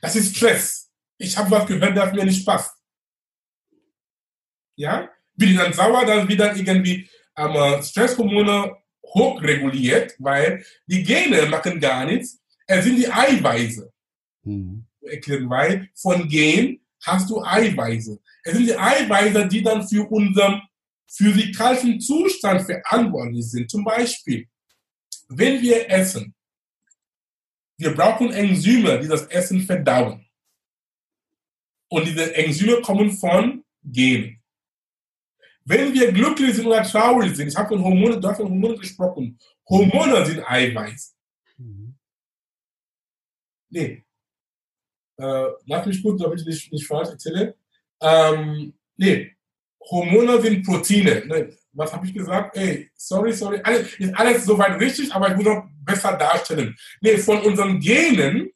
[0.01, 0.91] Das ist Stress.
[1.19, 2.77] Ich habe was gehört, das mir nicht passt.
[4.77, 5.09] Ja?
[5.37, 11.81] Bin ich dann sauer, dann wird dann irgendwie ähm, Stresshormone hochreguliert, weil die Gene machen
[11.81, 12.41] gar nichts.
[12.67, 13.93] Es sind die Eiweiße.
[14.43, 14.87] Mhm.
[15.01, 18.19] Erklären, weil von Gen hast du Eiweiße.
[18.45, 20.63] Es sind die Eiweiße, die dann für unseren
[21.11, 23.71] physikalischen Zustand verantwortlich sind.
[23.71, 24.49] Zum Beispiel,
[25.29, 26.35] wenn wir essen,
[27.77, 30.27] wir brauchen Enzyme, die das Essen verdauen.
[31.89, 34.41] Und diese Enzyme kommen von Genen.
[35.65, 38.79] Wenn wir glücklich sind oder traurig sind, ich habe von Hormonen, du hast von Hormonen
[38.79, 39.39] gesprochen.
[39.69, 41.17] Hormone sind Eiweiß.
[41.57, 41.97] Mhm.
[43.71, 44.05] Nee.
[45.17, 47.57] Äh, lass mich gut, damit ich nicht, nicht falsch erzähle.
[48.01, 49.34] Ähm, nee,
[49.91, 51.27] Hormone sind Proteine.
[51.27, 51.57] Ne?
[51.73, 52.57] Was habe ich gesagt?
[52.57, 53.61] Ey, sorry, sorry.
[53.63, 56.77] Alles, ist alles soweit richtig, aber ich muss noch besser darstellen.
[57.01, 58.51] Nee, von unseren Genen,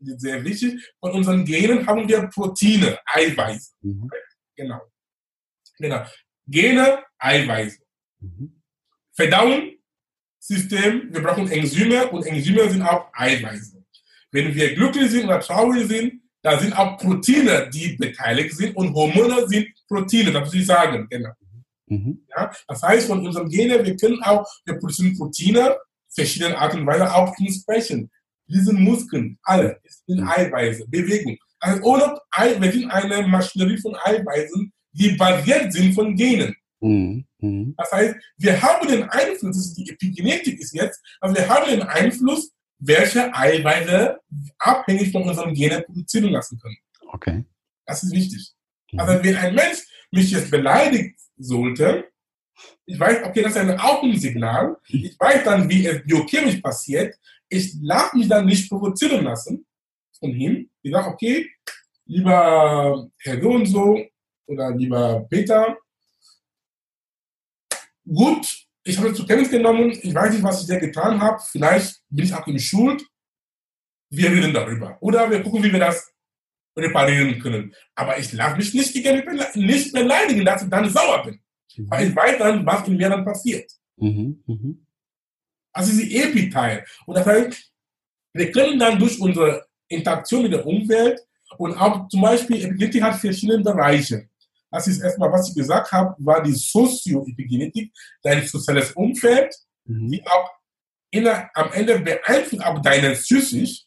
[0.00, 3.76] sehr wichtig, von unseren Genen haben wir Proteine, Eiweiß.
[3.82, 4.10] Mhm.
[4.56, 4.80] Genau.
[5.78, 6.06] Genau.
[6.46, 7.80] Gene, Eiweiß.
[8.20, 8.62] Mhm.
[9.12, 13.84] Verdauungssystem, wir brauchen Enzyme und Enzyme sind auch Eiweiße.
[14.30, 18.94] Wenn wir glücklich sind oder traurig sind, da sind auch Proteine, die beteiligt sind und
[18.94, 21.30] Hormone sind Proteine, das muss ich sagen, genau.
[21.86, 22.26] Mhm.
[22.28, 25.76] Ja, das heißt, von unserem Gene, wir können auch, wir produzieren Proteine,
[26.14, 28.10] verschiedene Arten und Weise, auch sprechen.
[28.46, 30.28] Diese Muskeln, alle, sind mhm.
[30.28, 31.38] Eiweiße, Bewegung.
[31.60, 36.54] Also ohne Ei, wir sind eine Maschinerie von Eiweißen, die basiert sind von Genen.
[36.80, 37.24] Mhm.
[37.38, 37.74] mhm.
[37.78, 41.70] Das heißt, wir haben den Einfluss, das ist die Epigenetik ist jetzt, also wir haben
[41.70, 44.18] den Einfluss welche Eiweiße
[44.58, 46.76] abhängig von unserem Gene produzieren lassen können.
[47.12, 47.44] Okay.
[47.86, 48.52] Das ist wichtig.
[48.92, 49.00] Mhm.
[49.00, 49.78] Also wenn ein Mensch
[50.10, 52.08] mich jetzt beleidigt sollte,
[52.86, 54.76] ich weiß, okay, das ist ein Augensignal.
[54.88, 57.16] Ich weiß dann, wie es biochemisch passiert.
[57.48, 59.66] Ich lasse mich dann nicht provozieren lassen
[60.18, 60.70] von ihm.
[60.82, 61.50] Ich sage, okay,
[62.06, 63.98] lieber Herr so und so
[64.46, 65.76] oder lieber Peter,
[68.06, 71.42] gut, ich habe es zur Kenntnis genommen, ich weiß nicht, was ich da getan habe,
[71.50, 73.02] vielleicht bin ich auch in Schuld,
[74.10, 74.98] wir reden darüber.
[75.00, 76.12] Oder wir gucken, wie wir das
[76.76, 77.74] reparieren können.
[77.94, 81.40] Aber ich lasse mich nicht, nicht beleidigen, dass ich dann sauer bin.
[81.76, 81.90] Mhm.
[81.90, 83.70] Weil ich weiß dann, was in mir dann passiert.
[83.96, 84.42] Mhm.
[84.46, 84.86] Mhm.
[85.72, 86.84] Das ist die Epiteil.
[87.06, 87.72] Und das heißt,
[88.34, 91.20] wir können dann durch unsere Interaktion mit der Umwelt
[91.56, 94.28] und auch zum Beispiel Epigenetik hat verschiedene Bereiche.
[94.74, 97.92] Das ist erstmal, was ich gesagt habe, war die Sozioepigenetik,
[98.24, 99.54] dein soziales Umfeld,
[99.84, 100.08] mhm.
[100.10, 100.50] die auch
[101.12, 103.84] inner, am Ende beeinflusst auch deine Psychik,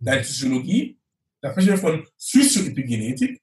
[0.00, 0.98] deine Psychologie.
[1.40, 3.40] Da sprechen wir von Sozioepigenetik,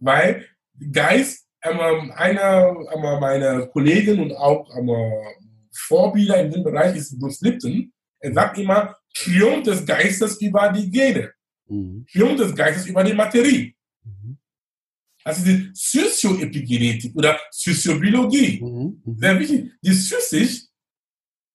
[0.00, 0.48] weil
[0.92, 4.68] Geist, einer meiner Kollegen und auch
[5.72, 7.92] Vorbilder in dem Bereich ist Bruce Lipton.
[8.18, 11.32] Er sagt immer, Triumph des Geistes über die Gene.
[11.68, 12.04] Mhm.
[12.10, 13.74] Triumph des Geistes über die Materie.
[15.24, 18.60] Also die Sozioepigenetik oder Soziobiologie.
[18.62, 19.02] Mhm.
[19.04, 19.18] mhm.
[19.18, 19.72] Sehr wichtig.
[19.82, 20.68] Die Psychik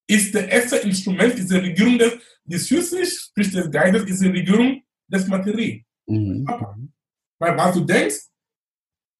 [0.07, 4.27] ist das erste Instrument, ist die Regierung des, die Psychik, sprich des Geistes, ist die
[4.27, 5.83] Regierung des Materie.
[6.05, 6.45] Mhm.
[7.39, 8.27] Weil was du denkst,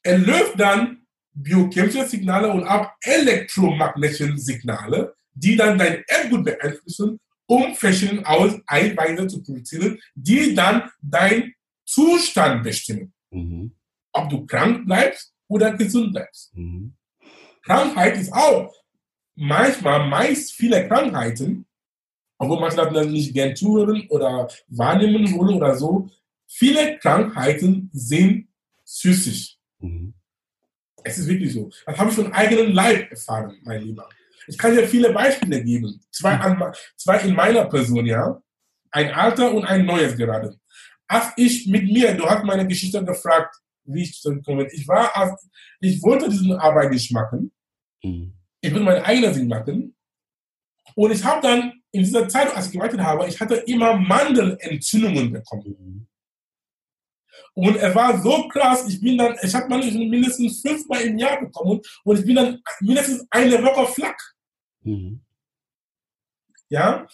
[0.04, 7.76] er löst dann biochemische Signale und auch elektromagnetische Signale, die dann dein Erbgut beeinflussen, um
[7.76, 11.54] verschiedene Eiweiße zu produzieren, die dann dein
[11.86, 13.14] Zustand bestimmen.
[13.32, 13.76] Mhm.
[14.14, 16.56] Ob du krank bleibst oder gesund bleibst.
[16.56, 16.94] Mhm.
[17.64, 18.74] Krankheit ist auch
[19.36, 21.66] manchmal, meist viele Krankheiten,
[22.38, 26.10] obwohl manche das nicht gern zuhören oder wahrnehmen wollen oder so,
[26.48, 28.48] viele Krankheiten sind
[28.86, 29.58] psychisch.
[29.80, 30.14] Mhm.
[31.04, 31.70] Es ist wirklich so.
[31.86, 34.08] Das habe ich von eigenem Leib erfahren, mein Lieber.
[34.48, 36.02] Ich kann dir viele Beispiele geben.
[36.12, 38.42] Zwei, an, zwei in meiner Person, ja.
[38.92, 40.58] Ein alter und ein neues gerade.
[41.08, 43.56] Als ich mit mir, du hast meine Geschichte gefragt,
[43.86, 44.68] wie ich zurückkomme.
[44.72, 45.38] Ich war,
[45.80, 47.52] ich wollte diese Arbeit nicht machen.
[48.04, 48.34] Mhm.
[48.62, 49.96] Ich wollte meine eigene Sinn machen.
[50.96, 55.32] Und ich habe dann in dieser Zeit, als ich gewartet habe, ich hatte immer Mandelentzündungen
[55.32, 55.76] bekommen.
[55.80, 56.08] Mhm.
[57.56, 61.82] Und er war so krass, ich bin dann, ich habe mindestens fünfmal im Jahr bekommen
[62.04, 64.20] und ich bin dann mindestens eine Woche flack.
[64.82, 65.22] Mhm.
[66.70, 67.08] Ja,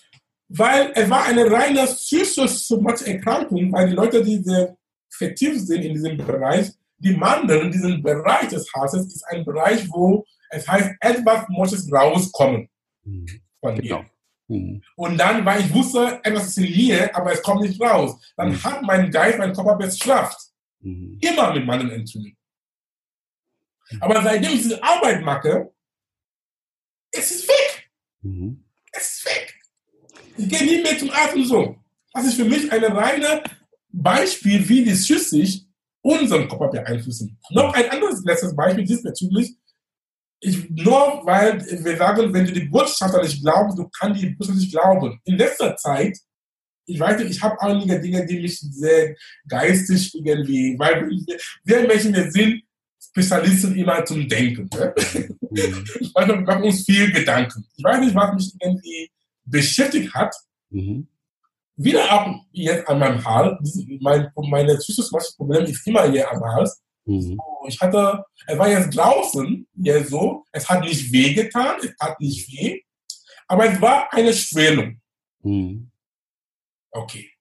[0.47, 4.77] weil es war eine reine psychosomatische Erkrankung, weil die Leute, die sehr
[5.09, 10.25] vertieft sind in diesem Bereich, die Mandeln, diesen Bereich des Hasses, ist ein Bereich, wo
[10.49, 12.69] es heißt, etwas muss rauskommen
[13.03, 13.27] mhm.
[13.59, 14.03] von genau.
[14.47, 14.83] Mhm.
[14.95, 18.49] Und dann, weil ich wusste, etwas ist in mir, aber es kommt nicht raus, dann
[18.49, 18.63] mhm.
[18.63, 20.37] hat mein Geist, mein Körper bestraft.
[20.79, 21.19] Mhm.
[21.21, 22.35] Immer mit Mandelentzündung.
[23.91, 24.01] Mhm.
[24.01, 25.71] Aber seitdem ich diese Arbeit mache,
[27.11, 27.89] es ist weg.
[28.91, 29.55] Es ist weg.
[30.37, 31.75] Ich gehe nie mehr zum Arzt und so.
[32.13, 33.41] Das ist für mich ein reines
[33.91, 35.65] Beispiel, wie die Schüssig
[36.01, 37.37] unseren Körper beeinflussen.
[37.49, 39.55] Noch ein anderes letztes Beispiel diesbezüglich.
[40.41, 44.57] Ich, nur weil wir sagen, wenn du die Botschafter nicht glaubst, du kannst die Botschaft
[44.57, 45.19] nicht glauben.
[45.25, 46.17] In letzter Zeit,
[46.85, 49.15] ich weiß nicht, ich habe einige Dinge, die mich sehr
[49.47, 51.09] geistig irgendwie, weil
[51.65, 52.63] wir Menschen, wir sind
[53.01, 54.69] Spezialisten immer zum Denken.
[54.73, 54.93] Ne?
[55.41, 55.85] Mhm.
[56.13, 57.65] Manchmal machen uns viel Gedanken.
[57.75, 59.11] Ich weiß nicht, was mich irgendwie
[59.45, 60.33] beschäftigt hat.
[60.69, 61.07] Mhm.
[61.81, 63.85] Wieder auch jetzt an meinem Hals.
[64.01, 66.81] Mein, meine psychische Problem ist immer hier am Hals.
[67.05, 67.39] Mhm.
[67.67, 72.19] Ich hatte, er war jetzt draußen, ja so, es hat nicht weh getan, es hat
[72.19, 72.81] nicht weh,
[73.47, 74.99] aber es war eine Schwellung.
[75.41, 75.89] Mhm.
[76.91, 77.31] Okay.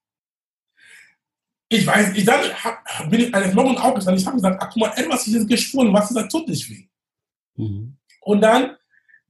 [1.69, 4.81] Ich weiß, ich dann hab, bin ich eines Morgens aufgestanden, ich habe gesagt, ach guck
[4.81, 6.87] mal, etwas ist jetzt geschwollen, was ist das, tut nicht weh.
[7.57, 7.99] Mhm.
[8.21, 8.77] Und dann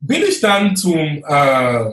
[0.00, 1.90] bin ich dann zum, äh,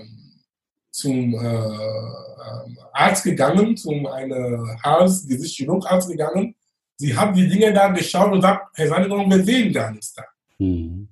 [0.96, 6.56] zum äh, Arzt gegangen, zum eine Hals-, Gesicht-, Chirurg-Arzt gegangen.
[6.98, 10.24] Sie haben die Dinge da geschaut und sagt, Herr Sandegrund, wir sehen gar nichts da.
[10.58, 11.10] Mhm.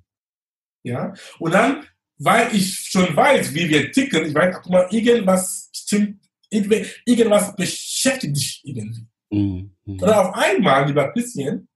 [0.82, 1.84] Ja, und dann,
[2.16, 8.36] weil ich schon weiß, wie wir ticken, ich weiß, guck mal, irgendwas stimmt, irgendwas beschäftigt
[8.36, 9.06] dich irgendwie.
[9.30, 9.70] Mhm.
[9.86, 11.68] Und auf einmal, lieber Christian,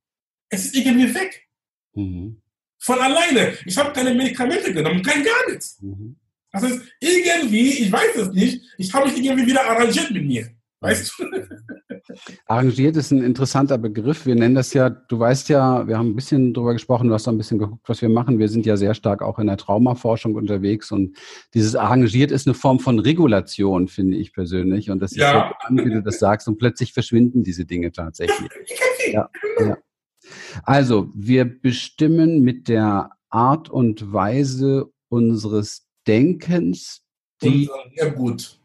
[0.49, 1.47] es ist irgendwie weg.
[1.93, 2.41] Mhm.
[2.79, 3.55] Von alleine.
[3.67, 5.79] Ich habe keine Medikamente genommen, kein gar nichts.
[5.83, 6.17] Mhm.
[6.61, 10.49] Das ist irgendwie, ich weiß es nicht, ich habe mich irgendwie wieder arrangiert mit mir.
[10.81, 11.25] Weißt du?
[12.47, 14.27] Arrangiert ist ein interessanter Begriff.
[14.27, 17.27] Wir nennen das ja, du weißt ja, wir haben ein bisschen drüber gesprochen, du hast
[17.27, 18.39] da ein bisschen geguckt, was wir machen.
[18.39, 21.17] Wir sind ja sehr stark auch in der Traumaforschung unterwegs und
[21.55, 24.91] dieses arrangiert ist eine Form von Regulation, finde ich persönlich.
[24.91, 25.53] Und das ist ja.
[25.69, 28.49] so, wie du das sagst, und plötzlich verschwinden diese Dinge tatsächlich.
[29.13, 29.29] Ja,
[29.61, 29.79] ja.
[30.63, 37.03] Also, wir bestimmen mit der Art und Weise unseres Denkens
[37.43, 38.58] die, ja, gut.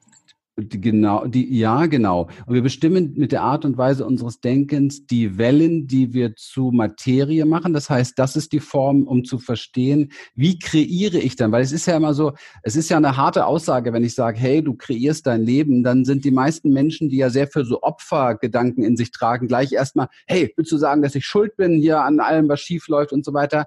[0.55, 2.29] Genau, die, ja, genau.
[2.45, 6.69] Und wir bestimmen mit der Art und Weise unseres Denkens die Wellen, die wir zu
[6.71, 7.73] Materie machen.
[7.73, 11.51] Das heißt, das ist die Form, um zu verstehen, wie kreiere ich dann?
[11.51, 14.37] Weil es ist ja immer so, es ist ja eine harte Aussage, wenn ich sage,
[14.37, 17.81] hey, du kreierst dein Leben, dann sind die meisten Menschen, die ja sehr für so
[17.81, 22.01] Opfergedanken in sich tragen, gleich erstmal, hey, willst du sagen, dass ich schuld bin hier
[22.01, 23.65] an allem, was schief läuft und so weiter?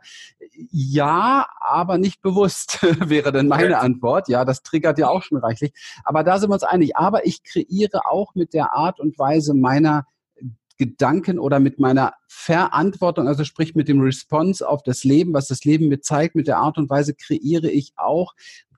[0.70, 2.78] Ja, aber nicht bewusst
[3.08, 4.28] wäre dann meine Antwort.
[4.28, 5.72] Ja, das triggert ja auch schon reichlich.
[6.04, 6.75] Aber da sind wir uns einig.
[6.94, 10.06] Aber ich kreiere auch mit der Art und Weise meiner
[10.78, 15.64] Gedanken oder mit meiner Verantwortung, also sprich mit dem Response auf das Leben, was das
[15.64, 18.34] Leben mir zeigt, mit der Art und Weise kreiere ich auch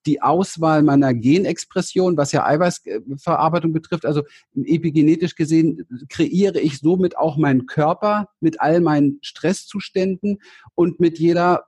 [0.07, 4.23] die Auswahl meiner Genexpression, was ja Eiweißverarbeitung betrifft, also
[4.55, 10.39] epigenetisch gesehen kreiere ich somit auch meinen Körper mit all meinen Stresszuständen
[10.75, 11.65] und mit jeder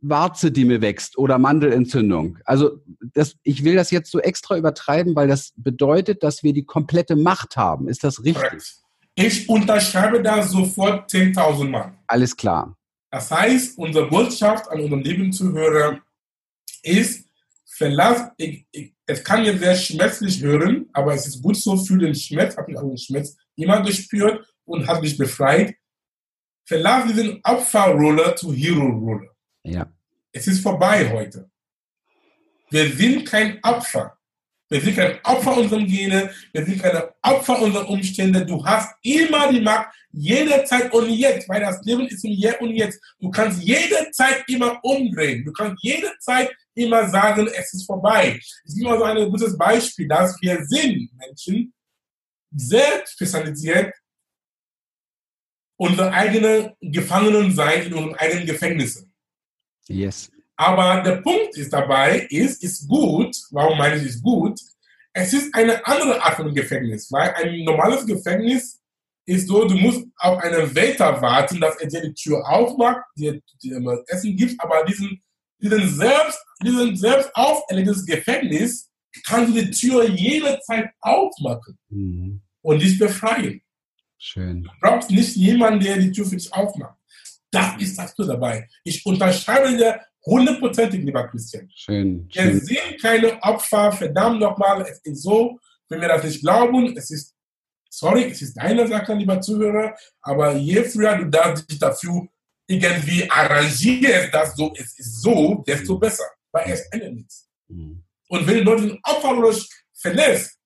[0.00, 2.38] Warze, die mir wächst oder Mandelentzündung.
[2.44, 2.80] Also
[3.14, 7.16] das, ich will das jetzt so extra übertreiben, weil das bedeutet, dass wir die komplette
[7.16, 7.88] Macht haben.
[7.88, 8.76] Ist das richtig?
[9.14, 11.98] Ich unterschreibe da sofort 10.000 Mal.
[12.06, 12.76] Alles klar.
[13.10, 15.98] Das heißt, unsere Botschaft an unseren lieben Zuhörer
[16.82, 17.26] ist,
[17.64, 21.98] verlass, ich, ich, es kann jetzt sehr schmerzlich hören, aber es ist gut so für
[21.98, 25.74] den Schmerz, habe ich auch den Schmerz immer gespürt und habe mich befreit.
[26.66, 29.30] Verlass diesen Opferroller zu Hero-Roller.
[29.68, 29.92] Ja.
[30.32, 31.50] Es ist vorbei heute.
[32.70, 34.18] Wir sind kein Opfer.
[34.70, 38.44] Wir sind kein Opfer unserer Gene, wir sind keine Opfer unserer Umstände.
[38.44, 42.74] Du hast immer die Macht, jederzeit und jetzt, weil das Leben ist im Hier und
[42.74, 43.00] Jetzt.
[43.18, 45.42] Du kannst jederzeit immer umdrehen.
[45.44, 48.38] Du kannst jederzeit immer sagen, es ist vorbei.
[48.64, 51.72] Es ist immer so ein gutes Beispiel, dass wir sind, Menschen,
[52.54, 53.94] sehr spezialisiert,
[55.78, 59.07] unsere eigenen Gefangenen sein in unseren eigenen Gefängnissen.
[59.88, 60.30] Yes.
[60.56, 64.58] Aber der Punkt ist dabei, ist, ist gut, warum meine ich ist gut?
[65.12, 68.80] Es ist eine andere Art von Gefängnis, weil ein normales Gefängnis
[69.24, 73.40] ist so, du musst auf einen Waiter warten, dass er dir die Tür aufmacht, dir,
[73.62, 75.22] dir Essen gibt, aber diesen,
[75.60, 78.90] diesen selbst, diesen selbst auferlegtes Gefängnis
[79.26, 82.42] kannst du die Tür jederzeit aufmachen mhm.
[82.62, 83.60] und dich befreien.
[84.18, 84.64] Schön.
[84.64, 86.97] Du brauchst nicht jemanden, der die Tür für dich aufmacht.
[87.50, 88.68] Das ist das du dabei.
[88.84, 91.70] Ich unterschreibe dir hundertprozentig, lieber Christian.
[91.74, 92.28] Schön.
[92.30, 92.60] Wir schön.
[92.60, 97.34] sind keine Opfer, verdammt nochmal, es ist so, wenn wir das nicht glauben, es ist,
[97.88, 101.24] sorry, es ist deine Sache, lieber Zuhörer, aber je früher du
[101.62, 102.28] dich dafür
[102.66, 106.00] irgendwie arrangieren, dass so, es ist so, desto mhm.
[106.00, 107.48] besser, weil es ändert nichts.
[107.68, 108.04] Mhm.
[108.28, 110.58] Und wenn du dort den Opferlos verlässt,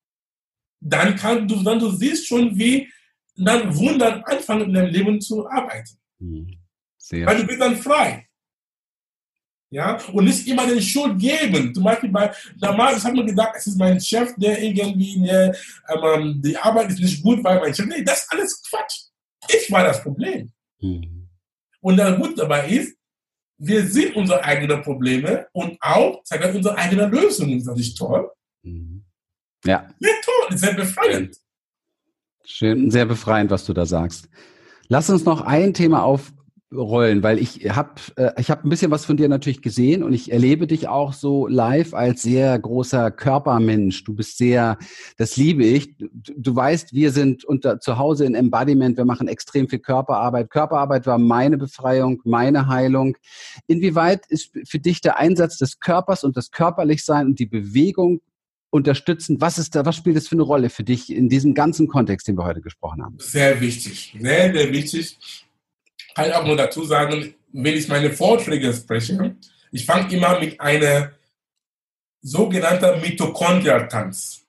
[0.80, 2.92] dann kann du, dann du siehst schon, wie
[3.36, 5.96] dann Wunder anfangen in deinem Leben zu arbeiten.
[6.18, 6.61] Mhm.
[7.12, 8.26] Sehr Weil du bist dann frei.
[9.68, 11.74] Ja, und nicht immer den Schuld geben.
[11.74, 15.54] Zum Beispiel bei, damals hat man gedacht, es ist mein Chef, der irgendwie, der,
[15.88, 18.94] ähm, die Arbeit ist nicht gut, weil mein Chef, nee, das ist alles Quatsch.
[19.46, 20.50] Ich war das Problem.
[20.80, 21.28] Mhm.
[21.82, 22.96] Und das Gute dabei ist,
[23.58, 27.50] wir sind unsere eigenen Probleme und auch zeigen unsere eigene Lösung.
[27.50, 28.30] Ist das nicht toll?
[28.62, 29.04] Mhm.
[29.66, 29.86] Ja.
[30.00, 31.36] Ja, toll, sehr befreiend.
[32.44, 34.30] Schön, sehr befreiend, was du da sagst.
[34.88, 36.32] Lass uns noch ein Thema auf,
[36.74, 40.12] rollen, weil ich habe äh, ich habe ein bisschen was von dir natürlich gesehen und
[40.12, 44.04] ich erlebe dich auch so live als sehr großer Körpermensch.
[44.04, 44.78] Du bist sehr,
[45.16, 45.96] das liebe ich.
[45.96, 48.96] Du, du weißt, wir sind unter zu Hause in Embodiment.
[48.96, 50.50] Wir machen extrem viel Körperarbeit.
[50.50, 53.16] Körperarbeit war meine Befreiung, meine Heilung.
[53.66, 58.20] Inwieweit ist für dich der Einsatz des Körpers und das Körperlichsein und die Bewegung
[58.70, 59.40] unterstützen?
[59.40, 62.26] Was ist da, was spielt das für eine Rolle für dich in diesem ganzen Kontext,
[62.26, 63.16] den wir heute gesprochen haben?
[63.18, 65.18] Sehr wichtig, sehr, sehr wichtig
[66.14, 69.36] kann ich auch nur dazu sagen, wenn ich meine Vorträge spreche,
[69.70, 71.12] ich fange immer mit einer
[72.20, 74.42] sogenannten Mitochondrial-Tanz.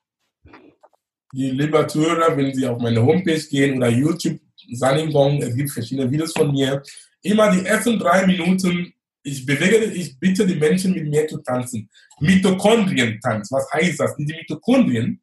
[1.32, 4.38] Die liebe Zuhörer, wenn Sie auf meine Homepage gehen oder YouTube,
[4.72, 6.82] Saningong, es gibt verschiedene Videos von mir,
[7.22, 8.92] immer die ersten drei Minuten,
[9.22, 11.88] ich bewege, ich bitte die Menschen mit mir zu tanzen.
[12.20, 14.14] Mitochondrien-Tanz, was heißt das?
[14.16, 15.20] Die Mitochondrien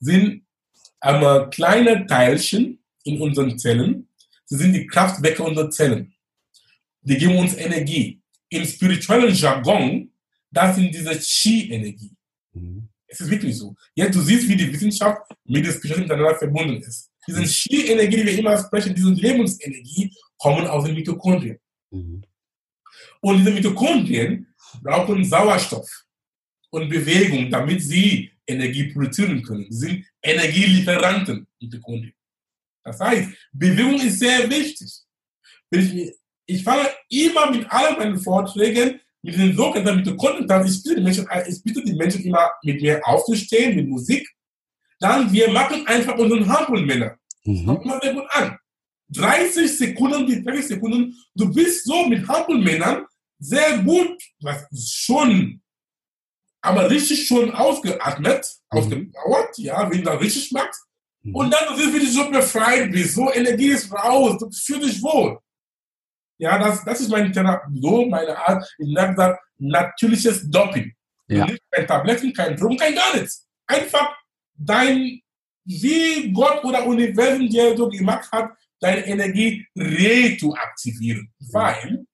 [0.00, 0.44] sind
[1.02, 4.09] ähm, kleine Teilchen in unseren Zellen,
[4.50, 6.12] Sie sind die Kraftwerke unserer Zellen.
[7.02, 8.20] Die geben uns Energie.
[8.48, 10.12] Im spirituellen Jargon,
[10.50, 12.12] das sind diese Chi-Energie.
[12.52, 12.88] Mhm.
[13.06, 13.76] Es ist wirklich so.
[13.94, 17.10] Jetzt du siehst, wie die Wissenschaft mit der Spiritualität miteinander verbunden ist.
[17.28, 17.46] Diese mhm.
[17.46, 21.58] Chi-Energie, die wir immer sprechen, diese Lebensenergie, kommen aus den Mitochondrien.
[21.90, 22.24] Mhm.
[23.20, 24.48] Und diese Mitochondrien
[24.82, 25.88] brauchen Sauerstoff
[26.70, 29.66] und Bewegung, damit sie Energie produzieren können.
[29.70, 32.14] Sie sind Energielieferanten, Mitochondrien.
[32.84, 34.92] Das heißt, Bewegung ist sehr wichtig.
[35.70, 36.12] Ich,
[36.46, 41.28] ich fange immer mit allen meinen Vorträgen mit den sogenannten Mitochondrien, ich bitte, die Menschen,
[41.46, 44.28] ich bitte die Menschen immer mit mir aufzustehen, mit Musik.
[44.98, 47.16] Dann wir machen einfach unseren Hampelmänner.
[47.44, 47.66] Mhm.
[47.66, 48.58] Kommt mal sehr gut an.
[49.08, 53.04] 30 Sekunden bis 30 Sekunden, du bist so mit Hampelmännern
[53.38, 55.60] sehr gut, was schon,
[56.62, 58.78] aber richtig schon ausgeatmet, mhm.
[58.78, 60.82] ausgepowert, ja, wenn du das richtig machst.
[61.22, 61.34] Mhm.
[61.34, 65.02] Und dann, du bist wirklich so befreit bist, so Energie ist raus, du fühlst dich
[65.02, 65.38] wohl.
[66.38, 70.92] Ja, das, das ist meine, so meine Art, ich nenne das natürliches Doping.
[71.28, 71.46] Ja.
[71.70, 73.46] Kein Tabletten, kein Drogen, kein gar nichts.
[73.66, 74.16] Einfach
[74.54, 75.20] dein,
[75.64, 81.30] wie Gott oder Universum dir so gemacht hat, deine Energie retroaktivieren.
[81.52, 82.04] Weil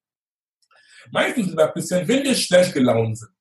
[1.11, 3.31] meistens, lieber Christian, wenn wir schlecht gelaunt sind,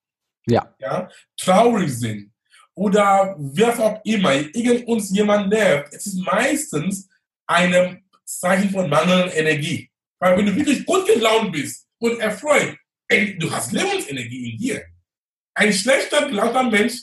[0.48, 0.74] ja.
[0.78, 2.32] Ja, traurig sind
[2.76, 7.08] oder was auch immer, irgend uns jemand nervt, es ist meistens
[7.46, 9.90] ein Zeichen von mangelnder Energie.
[10.18, 12.76] Weil wenn du wirklich gut gelaunt bist und erfreut,
[13.08, 14.84] du hast Lebensenergie in dir.
[15.54, 16.94] Ein schlechter, gelaunter Mensch,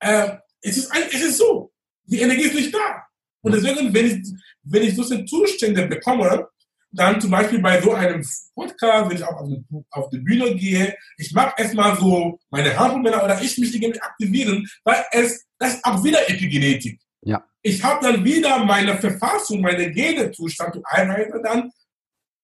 [0.00, 1.72] äh, es, ist ein, es ist so,
[2.04, 3.06] die Energie ist nicht da.
[3.42, 4.28] Und deswegen, wenn ich,
[4.62, 6.48] wenn ich solche Zustände bekomme,
[6.90, 8.24] dann zum Beispiel bei so einem
[8.54, 9.46] Podcast, wenn ich auch
[9.90, 14.66] auf die, Bühne gehe, ich mag erstmal so meine Handmänner oder ich mich irgendwie aktivieren,
[14.84, 17.00] weil es, das ist auch wieder Epigenetik.
[17.22, 17.44] Ja.
[17.62, 21.70] Ich habe dann wieder meine Verfassung, meine Genezustand und Einheiten dann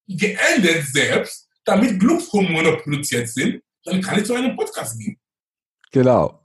[0.06, 5.18] geändert selbst, damit Glückshormone produziert sind, dann kann ich zu einem Podcast gehen.
[5.92, 6.42] Genau.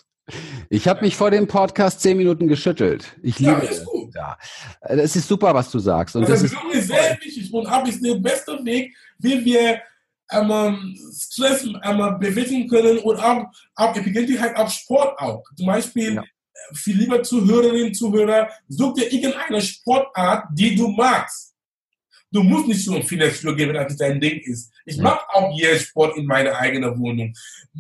[0.70, 3.18] Ich habe mich vor dem Podcast zehn Minuten geschüttelt.
[3.24, 4.14] Ich liebe ja, ist gut.
[4.16, 4.38] Ja.
[4.82, 6.16] Das ist super, was du sagst.
[6.16, 9.82] Und das, das ist sehr wichtig und ab ist der beste Weg, wie wir
[10.32, 15.44] ähm, Stress ähm, bewältigen können und auch, auch Epigenetik halt auch Sport auch.
[15.56, 16.24] Zum Beispiel, ja.
[16.74, 21.49] viel lieber Zuhörerinnen und Zuhörer, such dir irgendeine Sportart, die du magst.
[22.32, 24.72] Du musst nicht so viel Flur geben, wenn das dein Ding ist.
[24.86, 25.04] Ich ja.
[25.04, 27.34] mache auch hier Sport in meiner eigenen Wohnung.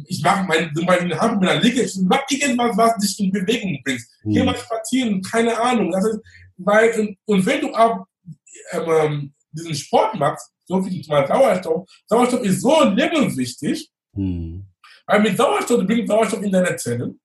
[0.07, 1.83] Ich mache mein, meine Hand mit der Liege.
[1.83, 4.01] Ich mache irgendwas, was dich in Bewegung bringt.
[4.23, 4.33] Mhm.
[4.33, 5.91] Geh mal spazieren, keine Ahnung.
[5.91, 6.19] Das ist,
[6.57, 8.05] weil, und, und wenn du auch
[8.71, 14.65] ähm, ähm diesen Sport machst, so wie zum Beispiel Sauerstoff, Sauerstoff ist so lebenswichtig, mhm.
[15.05, 17.19] weil mit Sauerstoff, du bringst Sauerstoff in deine Zellen,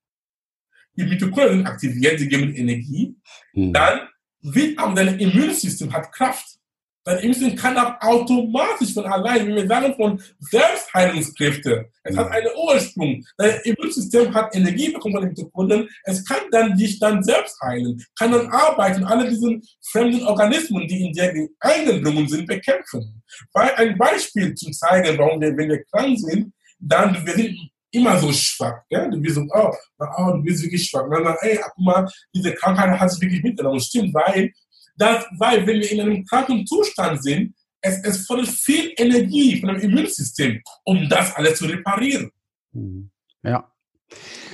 [0.97, 3.15] die Mitochondrien aktivieren, sie geben Energie,
[3.53, 3.73] mhm.
[3.73, 4.09] dann
[4.41, 6.59] wird auch dein Immunsystem hat Kraft.
[7.05, 11.91] Dein Immunsystem kann auch automatisch von allein, wie wir sagen, von Selbstheilungskräfte.
[12.03, 13.23] Es hat einen Ursprung.
[13.37, 15.89] Dein Immunsystem hat Energie bekommen von den Mitochondrien.
[16.05, 21.07] Es kann dann dich dann selbst heilen, kann dann arbeiten, alle diese fremden Organismen, die
[21.07, 23.23] in dir eingedrungen sind, bekämpfen.
[23.53, 28.19] Weil ein Beispiel zu zeigen, warum wir, wenn wir krank sind, dann wir sind immer
[28.19, 28.83] so schwach.
[28.91, 29.09] Ja?
[29.09, 31.05] Du bist so, oh, oh, du bist wirklich schwach.
[31.05, 33.81] Und dann, ey, guck mal, diese Krankheit hat sich wirklich mitgenommen.
[33.81, 34.53] Stimmt, weil
[34.97, 39.69] dass, weil wenn wir in einem kranken Zustand sind, es, es fordert viel Energie von
[39.69, 42.31] dem Immunsystem, um das alles zu reparieren.
[42.73, 43.11] Mhm.
[43.43, 43.71] Ja.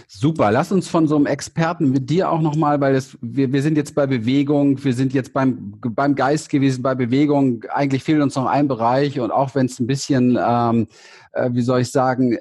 [0.09, 3.63] Super, lass uns von so einem Experten mit dir auch nochmal, weil das, wir, wir
[3.63, 7.65] sind jetzt bei Bewegung, wir sind jetzt beim, beim Geist gewesen, bei Bewegung.
[7.71, 10.89] Eigentlich fehlt uns noch ein Bereich und auch wenn es ein bisschen, ähm,
[11.33, 12.39] äh, wie soll ich sagen, äh,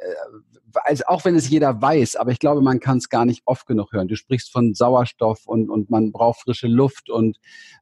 [0.83, 3.65] also auch wenn es jeder weiß, aber ich glaube, man kann es gar nicht oft
[3.65, 4.07] genug hören.
[4.07, 7.37] Du sprichst von Sauerstoff und, und man braucht frische Luft und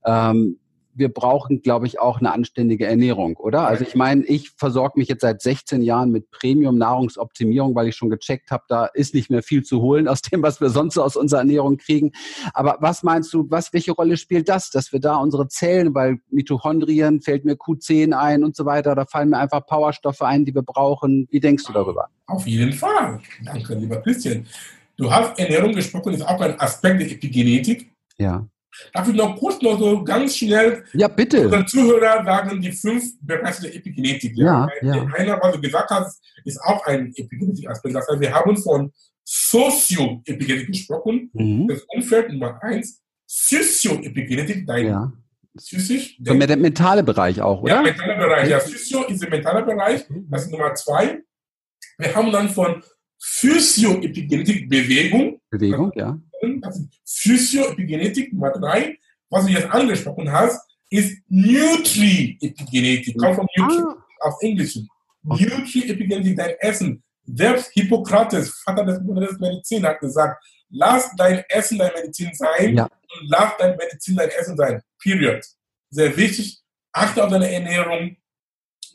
[0.06, 0.60] ähm,
[0.98, 3.68] wir brauchen, glaube ich, auch eine anständige Ernährung, oder?
[3.68, 8.10] Also ich meine, ich versorge mich jetzt seit 16 Jahren mit Premium-Nahrungsoptimierung, weil ich schon
[8.10, 11.04] gecheckt habe, da ist nicht mehr viel zu holen aus dem, was wir sonst so
[11.04, 12.12] aus unserer Ernährung kriegen.
[12.54, 16.18] Aber was meinst du, was, welche Rolle spielt das, dass wir da unsere Zellen, weil
[16.30, 20.56] Mitochondrien fällt mir Q10 ein und so weiter, da fallen mir einfach Powerstoffe ein, die
[20.56, 21.28] wir brauchen.
[21.32, 22.10] Wie denkst du darüber?
[22.28, 23.20] Auf jeden Fall.
[23.46, 24.46] Danke, lieber Christian.
[24.98, 27.92] Du hast Ernährung gesprochen, ist auch ein Aspekt der Epigenetik.
[28.18, 28.48] Ja.
[28.94, 31.46] Darf ich noch kurz noch so ganz schnell ja, bitte.
[31.46, 34.34] unseren Zuhörer sagen, die fünf Bereiche der Epigenetik.
[34.36, 34.96] Ja, ja.
[34.96, 35.08] ja.
[35.16, 37.96] Einer, was du gesagt hast, ist auch ein Epigenetik-Aspekt.
[37.96, 38.92] Das heißt, wir haben von
[39.24, 41.30] Sozioepigenetik gesprochen.
[41.34, 41.68] Mhm.
[41.68, 43.02] Das Umfeld Nummer eins.
[43.26, 45.14] Sozioepigenetik, dein ja.
[45.58, 46.18] Psychisch.
[46.24, 47.76] So der mentale Bereich auch, oder?
[47.76, 48.50] Ja, mentale Bereich.
[48.50, 50.10] Ja, Physio ist der mentale Bereich.
[50.10, 50.28] Mhm.
[50.30, 51.22] Das ist Nummer zwei.
[51.98, 52.84] Wir haben dann von
[53.20, 55.42] Physio-Epigenetik Bewegung.
[55.50, 56.20] Bewegung, ja.
[57.06, 58.98] Physio-Epigenetik Nummer drei.
[59.30, 60.60] Was du jetzt angesprochen hast,
[60.90, 63.18] ist Nutri-Epigenetik.
[63.18, 64.06] Kommt von Nutri ah.
[64.22, 64.80] auf Englisch.
[65.24, 67.04] Nutri-Epigenetik, dein Essen.
[67.26, 72.86] Selbst Hippokrates, Vater des modernen Medizin, hat gesagt, lass dein Essen dein Medizin sein ja.
[72.86, 74.82] und lass dein Medizin dein Essen sein.
[75.02, 75.44] Period.
[75.90, 76.62] Sehr wichtig.
[76.94, 78.16] Achte auf deine Ernährung.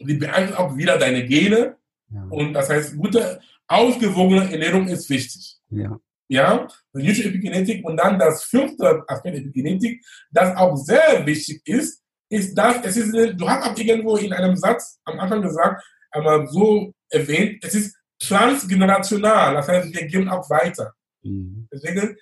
[0.01, 1.77] Die beeinflusst auch wieder deine Gene.
[2.11, 2.27] Ja.
[2.31, 5.59] Und das heißt, gute ausgewogene Ernährung ist wichtig.
[5.69, 5.99] Ja.
[6.33, 7.85] Ja, Nutri Epigenetik.
[7.85, 12.97] Und dann das fünfte Aspekt der Epigenetik, das auch sehr wichtig ist, ist, dass es
[12.97, 17.75] ist, du hast auch irgendwo in einem Satz am Anfang gesagt, aber so erwähnt, es
[17.75, 19.53] ist transgenerational.
[19.57, 20.95] Das heißt, wir gehen auch weiter.
[21.23, 21.69] Mhm.
[21.71, 22.17] Deswegen,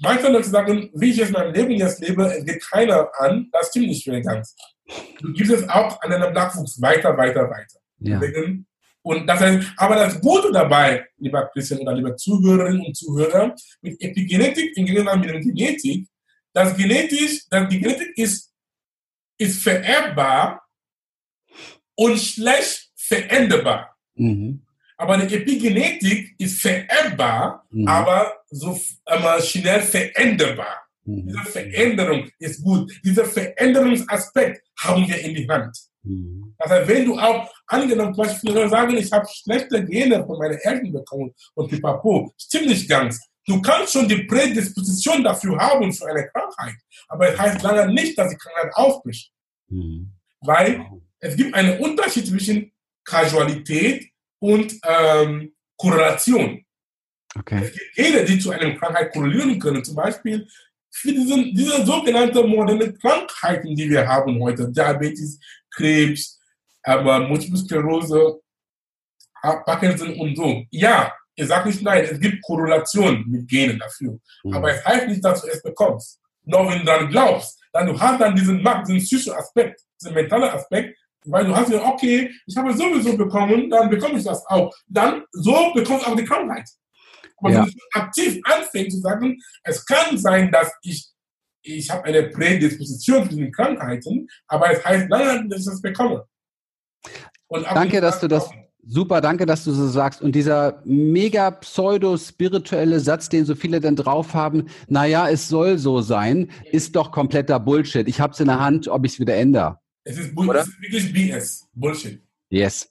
[0.00, 3.48] manche Leute sagen, wie ich jetzt mein Leben jetzt lebe, es geht keiner an.
[3.50, 4.54] Das stimmt nicht für ganz.
[5.20, 7.80] Du gibst es auch an deinem Nachwuchs weiter, weiter, weiter.
[7.98, 8.20] Ja.
[8.20, 8.67] Deswegen,
[9.02, 14.00] und das heißt, aber das Gute dabei, lieber Christian oder lieber Zuhörerinnen und Zuhörer, mit
[14.00, 16.08] Epigenetik im Gegensatz mit der Genetik,
[16.52, 18.52] das genetisch, das die Genetik ist,
[19.38, 20.62] ist vererbbar
[21.94, 23.96] und schlecht veränderbar.
[24.14, 24.62] Mhm.
[24.96, 27.86] Aber die Epigenetik ist vererbbar, mhm.
[27.86, 30.88] aber so aber schnell veränderbar.
[31.04, 31.28] Mhm.
[31.28, 32.92] Diese Veränderung ist gut.
[33.04, 35.78] Dieser Veränderungsaspekt haben wir in die Hand.
[36.08, 36.54] Mhm.
[36.58, 40.58] Das heißt, wenn du auch angenommen, zum Beispiel sagen, ich habe schlechte Gene von meinen
[40.58, 43.20] Eltern bekommen und pipapo, stimmt nicht ganz.
[43.46, 46.76] Du kannst schon die Prädisposition dafür haben für eine Krankheit,
[47.08, 49.32] aber es heißt lange nicht, dass die Krankheit aufbricht.
[49.68, 50.12] Mhm.
[50.40, 50.84] Weil
[51.20, 52.72] es gibt einen Unterschied zwischen
[53.04, 56.64] Kausalität und ähm, Korrelation.
[57.38, 57.60] Okay.
[57.62, 59.84] Es gibt Gene, die zu einer Krankheit korrelieren können.
[59.84, 60.46] Zum Beispiel
[60.90, 65.38] für diesen, diese sogenannten modernen Krankheiten, die wir haben heute, Diabetes,
[65.74, 66.38] Krebs,
[66.82, 68.40] aber Multiple Sklerose,
[69.42, 70.64] Parkinson und so.
[70.70, 74.18] Ja, ich sage nicht nein, es gibt Korrelation mit Genen dafür.
[74.42, 74.54] Mhm.
[74.54, 76.20] Aber es heißt nicht, dass du es bekommst.
[76.44, 80.50] Nur wenn du dann glaubst, dann du hast dann diesen, diesen psychischen Aspekt, diesen mentalen
[80.50, 84.74] Aspekt, weil du hast ja, okay, ich habe sowieso bekommen, dann bekomme ich das auch.
[84.86, 86.68] Dann so bekommst du auch die Krankheit.
[87.36, 87.64] Aber ja.
[87.64, 91.06] wenn du aktiv anfängst zu sagen, es kann sein, dass ich,
[91.76, 96.24] ich habe eine Prädisposition für diese Krankheiten, aber es heißt lange, dass ich das bekomme.
[97.50, 98.50] Danke, dass du das.
[98.90, 100.22] Super, danke, dass du so sagst.
[100.22, 106.00] Und dieser mega pseudo-spirituelle Satz, den so viele dann drauf haben, naja, es soll so
[106.00, 108.08] sein, ist doch kompletter Bullshit.
[108.08, 109.78] Ich habe es in der Hand, ob ich es wieder ändere.
[110.04, 111.68] Es ist, Bull es ist wirklich BS.
[111.74, 112.22] Bullshit.
[112.48, 112.90] Yes.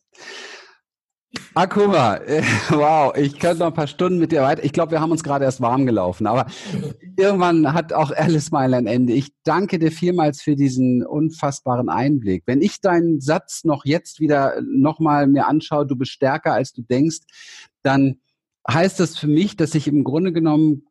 [1.53, 2.19] Akuma,
[2.69, 4.63] wow, ich könnte noch ein paar Stunden mit dir weiter.
[4.63, 6.47] Ich glaube, wir haben uns gerade erst warm gelaufen, aber
[7.17, 9.13] irgendwann hat auch Alice mal ein Ende.
[9.13, 12.43] Ich danke dir vielmals für diesen unfassbaren Einblick.
[12.45, 16.81] Wenn ich deinen Satz noch jetzt wieder nochmal mir anschaue, du bist stärker als du
[16.81, 17.19] denkst,
[17.83, 18.19] dann
[18.69, 20.86] heißt das für mich, dass ich im Grunde genommen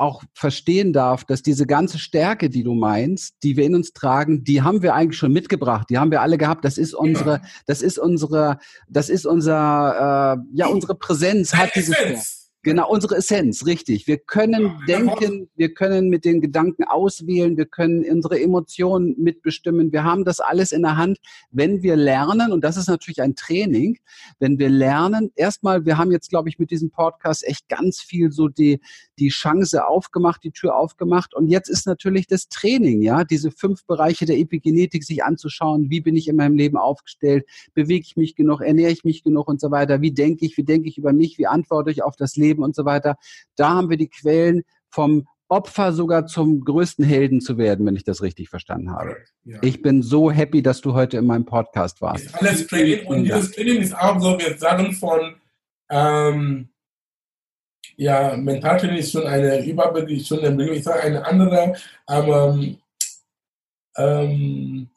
[0.00, 4.44] auch verstehen darf, dass diese ganze Stärke, die du meinst, die wir in uns tragen,
[4.44, 6.64] die haben wir eigentlich schon mitgebracht, die haben wir alle gehabt.
[6.64, 11.94] Das ist unsere, das ist unsere, das ist unser, äh, ja, unsere Präsenz hat diese
[11.94, 12.37] Stärke.
[12.68, 14.06] Genau, unsere Essenz, richtig.
[14.06, 19.90] Wir können denken, wir können mit den Gedanken auswählen, wir können unsere Emotionen mitbestimmen.
[19.90, 21.16] Wir haben das alles in der Hand,
[21.50, 23.96] wenn wir lernen, und das ist natürlich ein Training,
[24.38, 28.32] wenn wir lernen, erstmal, wir haben jetzt, glaube ich, mit diesem Podcast echt ganz viel
[28.32, 28.82] so die,
[29.18, 31.34] die Chance aufgemacht, die Tür aufgemacht.
[31.34, 35.88] Und jetzt ist natürlich das Training, ja, diese fünf Bereiche der Epigenetik sich anzuschauen.
[35.88, 37.46] Wie bin ich in meinem Leben aufgestellt?
[37.72, 38.60] Bewege ich mich genug?
[38.60, 40.02] Ernähre ich mich genug und so weiter?
[40.02, 40.58] Wie denke ich?
[40.58, 41.38] Wie denke ich über mich?
[41.38, 42.57] Wie antworte ich auf das Leben?
[42.58, 43.16] Leben und so weiter.
[43.56, 48.04] Da haben wir die Quellen vom Opfer sogar zum größten Helden zu werden, wenn ich
[48.04, 49.16] das richtig verstanden habe.
[49.44, 49.58] Ja.
[49.62, 52.26] Ich bin so happy, dass du heute in meinem Podcast warst.
[52.26, 55.36] Ist alles Training und dieses Training ist auch so, wir sagen von
[55.90, 56.68] ähm,
[57.96, 62.58] ja, Mentaltraining ist schon eine Überbegriff, schon eine, ich sage eine andere, aber
[63.96, 64.90] ähm,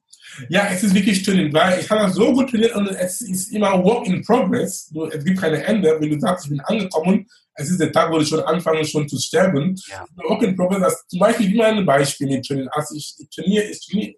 [0.50, 3.84] ja, es ist wirklich Training, weil ich habe so gut trainiert und es ist immer
[3.84, 4.92] Work in Progress.
[5.12, 5.98] Es gibt keine Ende.
[6.00, 9.08] Wenn du sagst, ich bin angekommen, es ist der Tag, wo ich schon anfange, schon
[9.08, 9.76] zu sterben.
[9.88, 10.06] Ja.
[10.16, 12.68] Work in Progress, das, zum Beispiel immer ein Beispiel mit Training.
[12.70, 14.14] Also ich, ich, trainiere, ich, trainiere,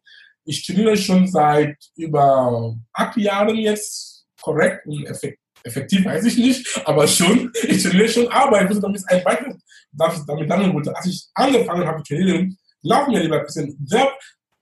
[0.46, 6.82] ich trainiere schon seit über acht Jahren jetzt korrekt und effektiv effektiv weiß ich nicht,
[6.86, 9.58] aber schon, ich trainiere schon, aber ich muss damit ein Beispiel,
[10.28, 13.88] damit sagen wollte, als ich angefangen habe zu trainieren, glaub mir lieber ein bisschen,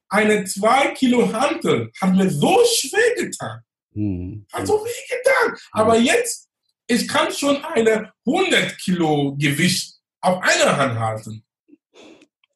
[0.10, 3.62] eine 2 Kilo Hantel hat mir so schwer getan.
[3.94, 4.46] Mhm.
[4.52, 5.58] Hat so weh getan.
[5.72, 6.50] Aber jetzt,
[6.92, 11.44] ich kann schon eine 100 Kilo Gewicht auf einer Hand halten.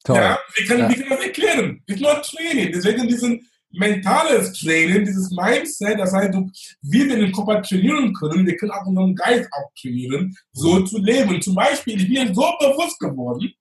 [0.04, 0.18] Toll.
[0.18, 0.90] Ja, wir können, ja.
[0.90, 1.84] wir können das erklären.
[1.88, 2.72] Ist nur Training.
[2.74, 6.34] Deswegen diesen mentales Training, dieses Mindset, das heißt,
[6.82, 11.00] wie wir den Körper trainieren können, wir können auch unseren Geist auch trainieren, so zu
[11.00, 11.42] leben.
[11.42, 13.54] Zum Beispiel, ich bin so bewusst geworden,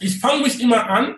[0.00, 1.16] ich fange mich immer an,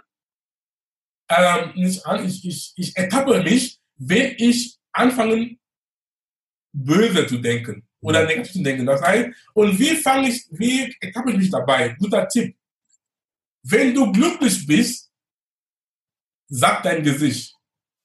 [1.28, 5.56] ähm, nicht an, ich, ich, ich ertappe mich, wenn ich anfange,
[6.72, 8.84] böse zu denken oder negativ zu denken.
[8.84, 11.94] Das heißt, und wie fange ich, wie ertappe ich mich dabei?
[11.98, 12.56] Guter Tipp.
[13.62, 15.10] Wenn du glücklich bist,
[16.48, 17.56] sag dein Gesicht.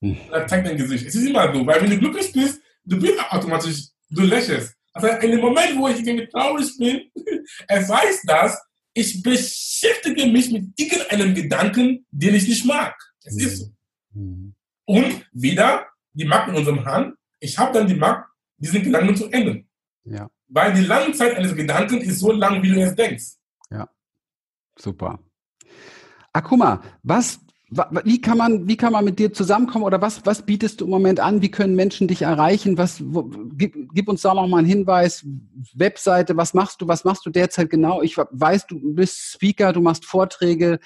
[0.01, 0.17] Hm.
[0.47, 1.07] Zeig dein Gesicht.
[1.07, 4.75] Es ist immer so, weil wenn du glücklich bist, du bist automatisch, du lächelst.
[4.93, 7.11] Also in dem Moment, wo ich irgendwie traurig bin,
[7.67, 8.61] es heißt das,
[8.93, 12.95] ich beschäftige mich mit irgendeinem Gedanken, den ich nicht mag.
[13.23, 13.41] Es mhm.
[13.41, 13.65] ist so.
[14.13, 14.55] Mhm.
[14.85, 17.15] Und wieder die Macht in unserem Hand.
[17.39, 18.25] Ich habe dann die Macht,
[18.57, 19.66] diesen Gedanken zu ändern.
[20.09, 20.29] Ja.
[20.47, 23.35] Weil die Langzeit eines Gedanken ist so lang, wie du es denkst.
[23.69, 23.89] Ja,
[24.77, 25.19] super.
[26.31, 27.39] Akuma, was
[28.03, 30.91] wie kann man, wie kann man mit dir zusammenkommen oder was, was bietest du im
[30.91, 31.41] Moment an?
[31.41, 32.77] Wie können Menschen dich erreichen?
[32.77, 35.25] Was, wo, gib, gib, uns da noch mal einen Hinweis.
[35.73, 36.87] Webseite, was machst du?
[36.87, 38.01] Was machst du derzeit genau?
[38.01, 40.79] Ich weiß, du bist Speaker, du machst Vorträge.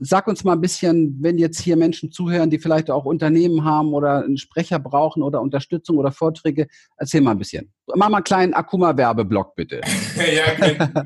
[0.00, 3.92] Sag uns mal ein bisschen, wenn jetzt hier Menschen zuhören, die vielleicht auch Unternehmen haben
[3.94, 6.68] oder einen Sprecher brauchen oder Unterstützung oder Vorträge.
[6.96, 7.72] Erzähl mal ein bisschen.
[7.94, 9.80] Mach mal einen kleinen Akuma-Werbeblock bitte.
[10.16, 11.04] ja.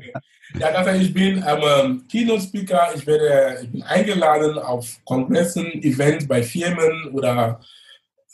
[0.59, 2.89] Ja, ich bin ähm, Keynote-Speaker.
[2.95, 7.59] Ich, ich bin eingeladen auf Kongressen, Events bei Firmen oder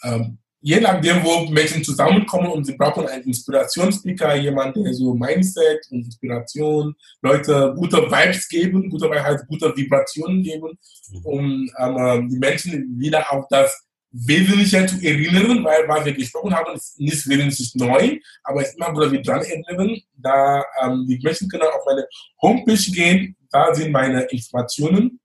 [0.03, 5.85] ähm, je nachdem, wo Menschen zusammenkommen und sie brauchen einen Inspirationsspeaker, jemand, der so Mindset
[5.91, 10.77] und Inspiration, Leute gute Vibes geben, gute heißt gute Vibrationen geben,
[11.11, 11.25] mhm.
[11.25, 16.75] um ähm, die Menschen wieder auf das Wesentliche zu erinnern, weil was wir gesprochen haben,
[16.75, 20.01] ist nicht wesentlich neu, aber es ist immer gut, wir dran erinnern.
[20.15, 22.07] Da ähm, die Menschen können auf meine
[22.41, 25.19] Homepage gehen, da sind meine Informationen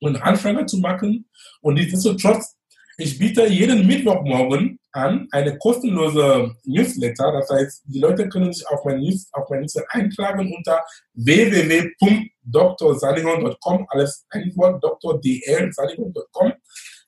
[0.00, 1.28] und Anfragen zu machen.
[1.60, 2.56] Und nichtsdestotrotz,
[2.98, 7.32] ich biete jeden Mittwochmorgen an eine kostenlose Newsletter.
[7.32, 10.84] Das heißt, die Leute können sich auf mein, News, auf mein Newsletter eintragen unter
[11.14, 16.52] www.drsaligon.com, alles ein Wort, drdlsaligon.com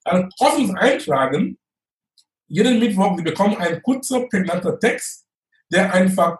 [0.07, 1.59] dann kostenlos eintragen.
[2.49, 5.27] Jeden Mittwoch, Sie bekommen einen kurzen, prägnanter Text,
[5.73, 6.39] der einfach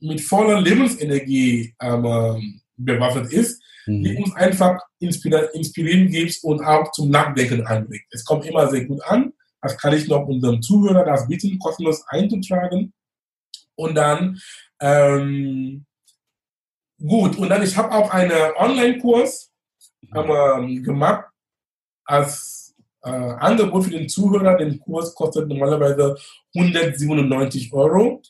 [0.00, 4.02] mit voller Lebensenergie ähm, bewaffnet ist, mhm.
[4.02, 8.06] die uns einfach inspirieren gibt und auch zum Nachdenken anregt.
[8.10, 9.32] Es kommt immer sehr gut an.
[9.60, 12.92] Das kann ich noch unserem Zuhörer das bitten, kostenlos einzutragen.
[13.76, 14.38] Und dann,
[14.80, 15.86] ähm,
[16.98, 19.52] gut, und dann, ich habe auch einen Online-Kurs
[20.14, 21.26] ähm, gemacht
[22.04, 22.74] als
[23.04, 26.16] äh, Angebot für den Zuhörer, den Kurs kostet normalerweise
[26.54, 28.22] 197 Euro.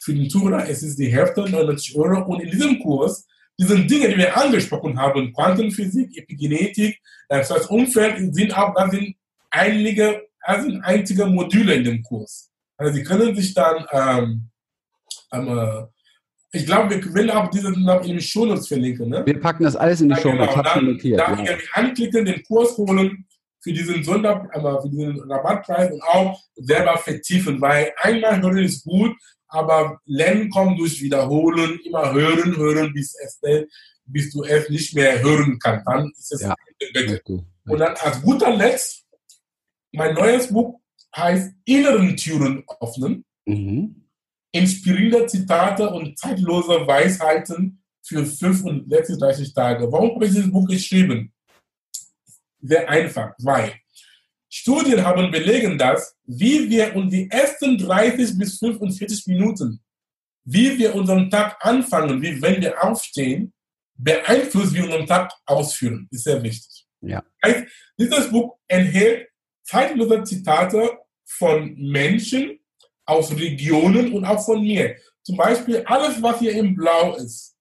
[0.00, 2.24] Für den Zuhörer ist es die Hälfte, 99 Euro.
[2.24, 3.26] Und in diesem Kurs,
[3.58, 9.16] diese Dinge, die wir angesprochen haben, Quantenphysik, Epigenetik, das Umfeld, sind auch, da sind
[9.50, 12.50] einige, da sind einzige Module in dem Kurs.
[12.76, 14.50] Also Sie können sich dann, ähm,
[15.32, 15.86] ähm,
[16.52, 19.08] ich glaube, wir werden auch diese in den Shownotes verlinken.
[19.08, 19.26] Ne?
[19.26, 20.54] Wir packen das alles in die ja, Shownotes.
[20.54, 20.62] Genau.
[20.62, 21.56] Dann, dann ja.
[21.72, 23.26] anklicken, den Kurs holen
[23.60, 28.84] für diesen Sonder, aber für diesen Rabattpreis und auch selber vertiefen, weil einmal hören ist
[28.84, 29.16] gut,
[29.48, 33.40] aber Lernen kommt durch Wiederholen, immer hören, hören, bis, es,
[34.04, 35.86] bis du es nicht mehr hören kannst.
[35.86, 36.54] Dann ist es ja.
[37.66, 39.06] Und dann als guter Letzt,
[39.92, 40.80] mein neues Buch
[41.16, 43.24] heißt Inneren Türen öffnen.
[43.46, 44.04] Mhm.
[44.52, 49.90] Inspirierende Zitate und zeitlose Weisheiten für 35 Tage.
[49.92, 51.32] Warum habe ich dieses Buch geschrieben?
[52.60, 53.74] sehr einfach, weil
[54.50, 59.80] Studien haben belegen, dass wie wir uns die ersten 30 bis 45 Minuten,
[60.44, 63.52] wie wir unseren Tag anfangen, wie wenn wir aufstehen,
[63.94, 66.08] beeinflusst, wie wir unseren Tag ausführen.
[66.10, 66.86] Ist sehr wichtig.
[67.00, 67.22] Ja.
[67.44, 67.66] Heißt,
[67.98, 69.28] dieses Buch enthält
[69.64, 72.58] zeitlose Zitate von Menschen
[73.04, 74.96] aus Regionen und auch von mir.
[75.22, 77.54] Zum Beispiel alles, was hier im Blau ist.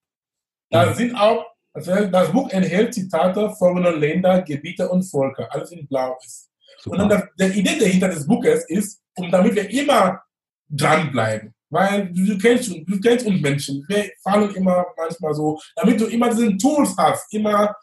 [0.70, 0.96] Da mhm.
[0.96, 6.18] sind auch das, das Buch enthält Zitate folgender Länder, Gebiete und Völker, alles in Blau
[6.26, 6.47] ist.
[6.78, 7.04] Super.
[7.04, 10.22] Und dann die Idee dahinter des Buches ist, um damit wir immer
[10.70, 11.54] dranbleiben.
[11.70, 16.30] Weil du kennst, du kennst uns Menschen, wir fallen immer manchmal so, damit du immer
[16.30, 17.76] diesen Tools hast, immer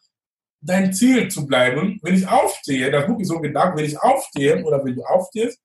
[0.61, 1.99] dein Ziel zu bleiben.
[2.03, 5.61] Wenn ich aufstehe, das Buch ist so gedacht, wenn ich aufstehe oder wenn du aufstehst,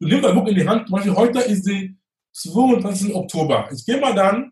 [0.00, 1.90] du nimmst das Buch in die Hand, zum Beispiel heute ist der
[2.32, 3.14] 22.
[3.14, 3.68] Oktober.
[3.72, 4.50] Ich gehe mal dann,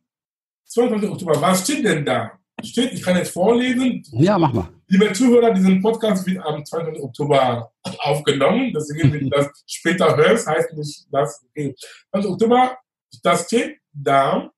[0.67, 1.11] 22.
[1.11, 2.39] Oktober, was steht denn da?
[2.65, 2.93] Steht.
[2.93, 4.03] Ich kann jetzt vorlesen.
[4.13, 4.69] Ja, mach mal.
[4.87, 7.01] Liebe Zuhörer, diesen Podcast wird am 2.
[7.01, 8.73] Oktober aufgenommen.
[8.75, 11.75] Deswegen, wenn du das später hörst, heißt nicht, dass, okay.
[12.13, 12.29] 2.
[12.29, 12.79] Oktober,
[13.23, 14.51] das steht da,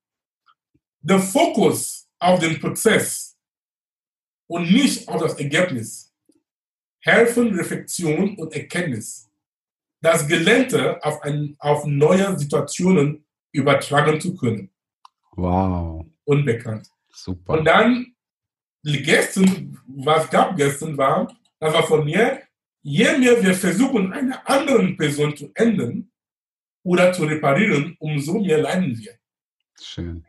[1.01, 3.37] der Fokus auf den Prozess
[4.47, 6.13] und nicht auf das Ergebnis
[7.03, 9.29] helfen Reflexion und Erkenntnis.
[10.01, 14.69] Das Gelernte auf, ein, auf neue Situationen übertragen zu können.
[15.35, 16.05] Wow.
[16.25, 16.87] Unbekannt.
[17.13, 17.53] Super.
[17.53, 18.13] Und dann
[18.83, 22.41] gestern, was gab gestern war, das war von mir,
[22.81, 26.11] je mehr wir versuchen, eine andere Person zu ändern
[26.83, 29.13] oder zu reparieren, umso mehr leiden wir.
[29.81, 30.25] Schön.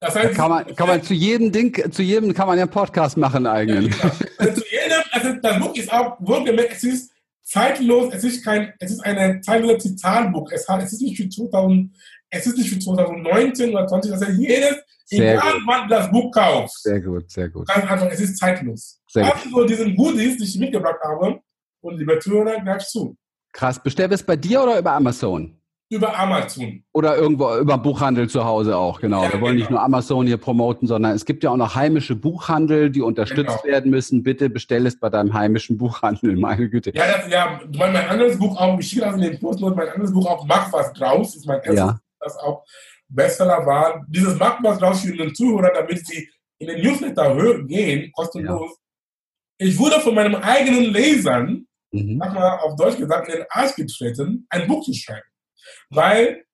[0.00, 2.72] Das heißt, kann man, kann man zu jedem Ding, zu jedem kann man ja einen
[2.72, 3.96] Podcast machen eigentlich.
[4.02, 8.44] Ja, also zu jedem, also das Buch ist auch wohlgemerkt, es ist zeitlos, es ist
[8.44, 10.50] kein, es ist eine zeitlose Zitatbuch.
[10.50, 11.94] Es, hat, es ist nicht für 2000,
[12.30, 14.81] es ist nicht für 2019 oder 20, das heißt jedes
[15.16, 15.62] sehr Egal, gut.
[15.66, 16.82] wann das Buch kauft.
[16.82, 17.66] Sehr gut, sehr gut.
[17.68, 19.00] Ganz einfach, es ist zeitlos.
[19.08, 21.40] Sehr sind so diesen Goodies, die ich mitgebracht habe.
[21.80, 23.16] Und liebe Zuhörer, gleich zu.
[23.52, 23.82] Krass.
[23.82, 25.56] Bestellt es bei dir oder über Amazon?
[25.92, 26.82] über Amazon.
[26.92, 29.24] Oder irgendwo über Buchhandel zu Hause auch, genau.
[29.24, 29.60] Ja, Wir wollen genau.
[29.60, 33.62] nicht nur Amazon hier promoten, sondern es gibt ja auch noch heimische Buchhandel, die unterstützt
[33.62, 33.64] genau.
[33.64, 34.22] werden müssen.
[34.22, 36.92] Bitte bestell es bei deinem heimischen Buchhandel, meine Güte.
[36.94, 39.88] Ja, das, ja mein, mein anderes Buch auch, ich schicke das in den Post, mein
[39.88, 42.00] anderes Buch auch, Mach was draus, ist mein erstes, ja.
[42.20, 42.64] das auch
[43.14, 44.04] Bestseller war.
[44.08, 46.28] Dieses draus für den Zuhörer, damit sie
[46.58, 48.70] in den Newsletter gehen, kostenlos.
[49.58, 49.66] Ja.
[49.66, 52.16] Ich wurde von meinen eigenen Lesern, mhm.
[52.16, 55.26] mal auf Deutsch gesagt, in den Arsch getreten, ein Buch zu schreiben.
[55.90, 56.44] Weil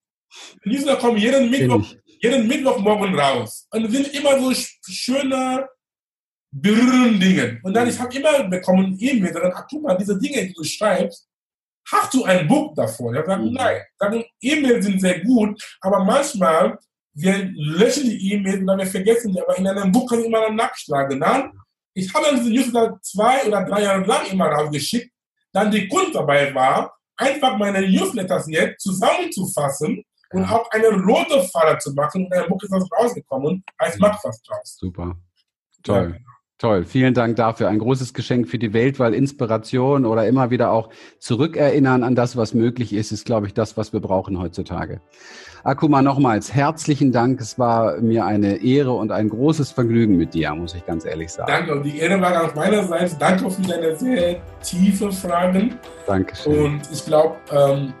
[0.63, 1.85] Newsletter kommen jeden Mittwoch,
[2.21, 4.53] jeden Mittwochmorgen raus und sind immer so
[4.87, 5.67] schöne
[6.51, 7.59] berührende Dinge.
[7.63, 10.63] Und dann, ich habe immer bekommen E-Mails, dann, ach, guck mal, diese Dinge, die du
[10.63, 11.28] schreibst,
[11.91, 13.13] hast du ein Buch davon?
[13.13, 14.25] Ich habe gesagt, nein.
[14.41, 16.77] E-Mails sind sehr gut, aber manchmal,
[17.13, 20.25] wir löschen die E-Mails und dann wir vergessen die, aber in einem Buch kann ich
[20.25, 21.19] immer nachschlagen.
[21.19, 21.51] Dann,
[21.93, 25.11] ich habe diese Newsletter zwei oder drei Jahre lang immer rausgeschickt,
[25.51, 31.77] dann die Kunst dabei war, einfach meine Newsletters jetzt zusammenzufassen und auch eine rote Falle
[31.79, 32.25] zu machen.
[32.25, 33.63] Und ein Buch ist das rausgekommen,
[33.97, 34.77] Mach was draus.
[34.79, 35.15] Super.
[35.83, 36.19] Toll.
[36.19, 36.28] Ja.
[36.59, 37.69] Toll, vielen Dank dafür.
[37.69, 42.35] Ein großes Geschenk für die Welt, weil Inspiration oder immer wieder auch zurückerinnern an das,
[42.35, 44.99] was möglich ist, ist, glaube ich, das, was wir brauchen heutzutage.
[45.63, 47.39] Akuma, nochmals herzlichen Dank.
[47.39, 51.31] Es war mir eine Ehre und ein großes Vergnügen mit dir, muss ich ganz ehrlich
[51.31, 51.49] sagen.
[51.49, 53.15] Danke und die Ehre war auf meiner Seite.
[53.17, 55.75] Danke für deine sehr tiefe Fragen.
[56.07, 56.65] Dankeschön.
[56.65, 57.93] Und ich glaube, ähm,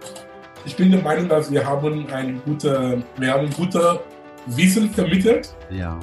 [0.65, 4.01] ich bin der Meinung, dass wir haben ein gute, wir haben gute
[4.47, 5.55] Wissen vermittelt.
[5.69, 5.97] Ja.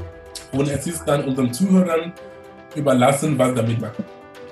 [0.53, 2.15] Und es ist dann unseren Zuhörern
[2.77, 4.05] überlassen, was damit machen.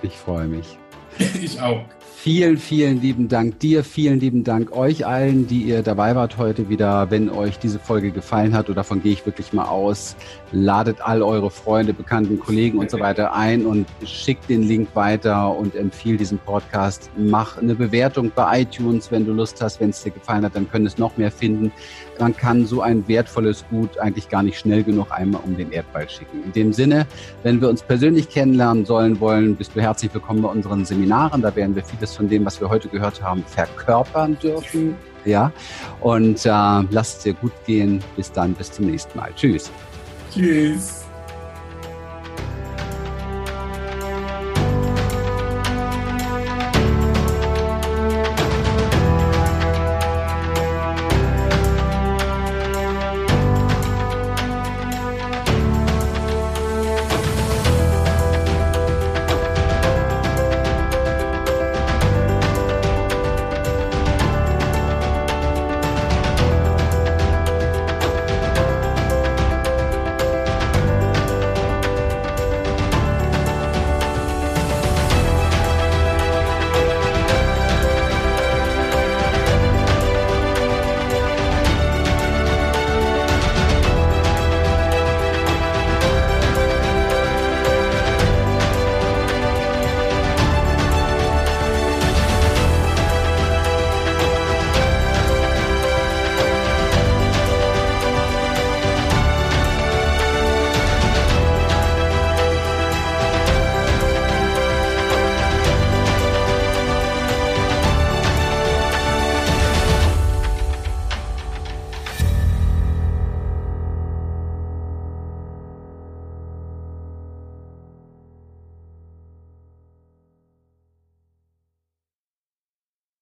[0.02, 0.78] Ich freue mich.
[1.42, 1.84] ich auch.
[2.24, 6.70] Vielen, vielen lieben Dank dir, vielen lieben Dank euch allen, die ihr dabei wart heute
[6.70, 7.10] wieder.
[7.10, 10.16] Wenn euch diese Folge gefallen hat, und davon gehe ich wirklich mal aus,
[10.50, 15.54] ladet all eure Freunde, Bekannten, Kollegen und so weiter ein und schickt den Link weiter
[15.54, 17.10] und empfiehlt diesen Podcast.
[17.14, 19.80] Mach eine Bewertung bei iTunes, wenn du Lust hast.
[19.80, 21.72] Wenn es dir gefallen hat, dann können es noch mehr finden.
[22.18, 26.08] Man kann so ein wertvolles Gut eigentlich gar nicht schnell genug einmal um den Erdball
[26.08, 26.44] schicken.
[26.44, 27.06] In dem Sinne,
[27.42, 31.42] wenn wir uns persönlich kennenlernen sollen wollen, bist du herzlich willkommen bei unseren Seminaren.
[31.42, 34.96] Da werden wir vieles von dem, was wir heute gehört haben, verkörpern dürfen.
[35.24, 35.52] Ja,
[36.00, 38.02] und äh, lasst es dir gut gehen.
[38.16, 39.30] Bis dann, bis zum nächsten Mal.
[39.34, 39.70] Tschüss.
[40.32, 41.03] Tschüss.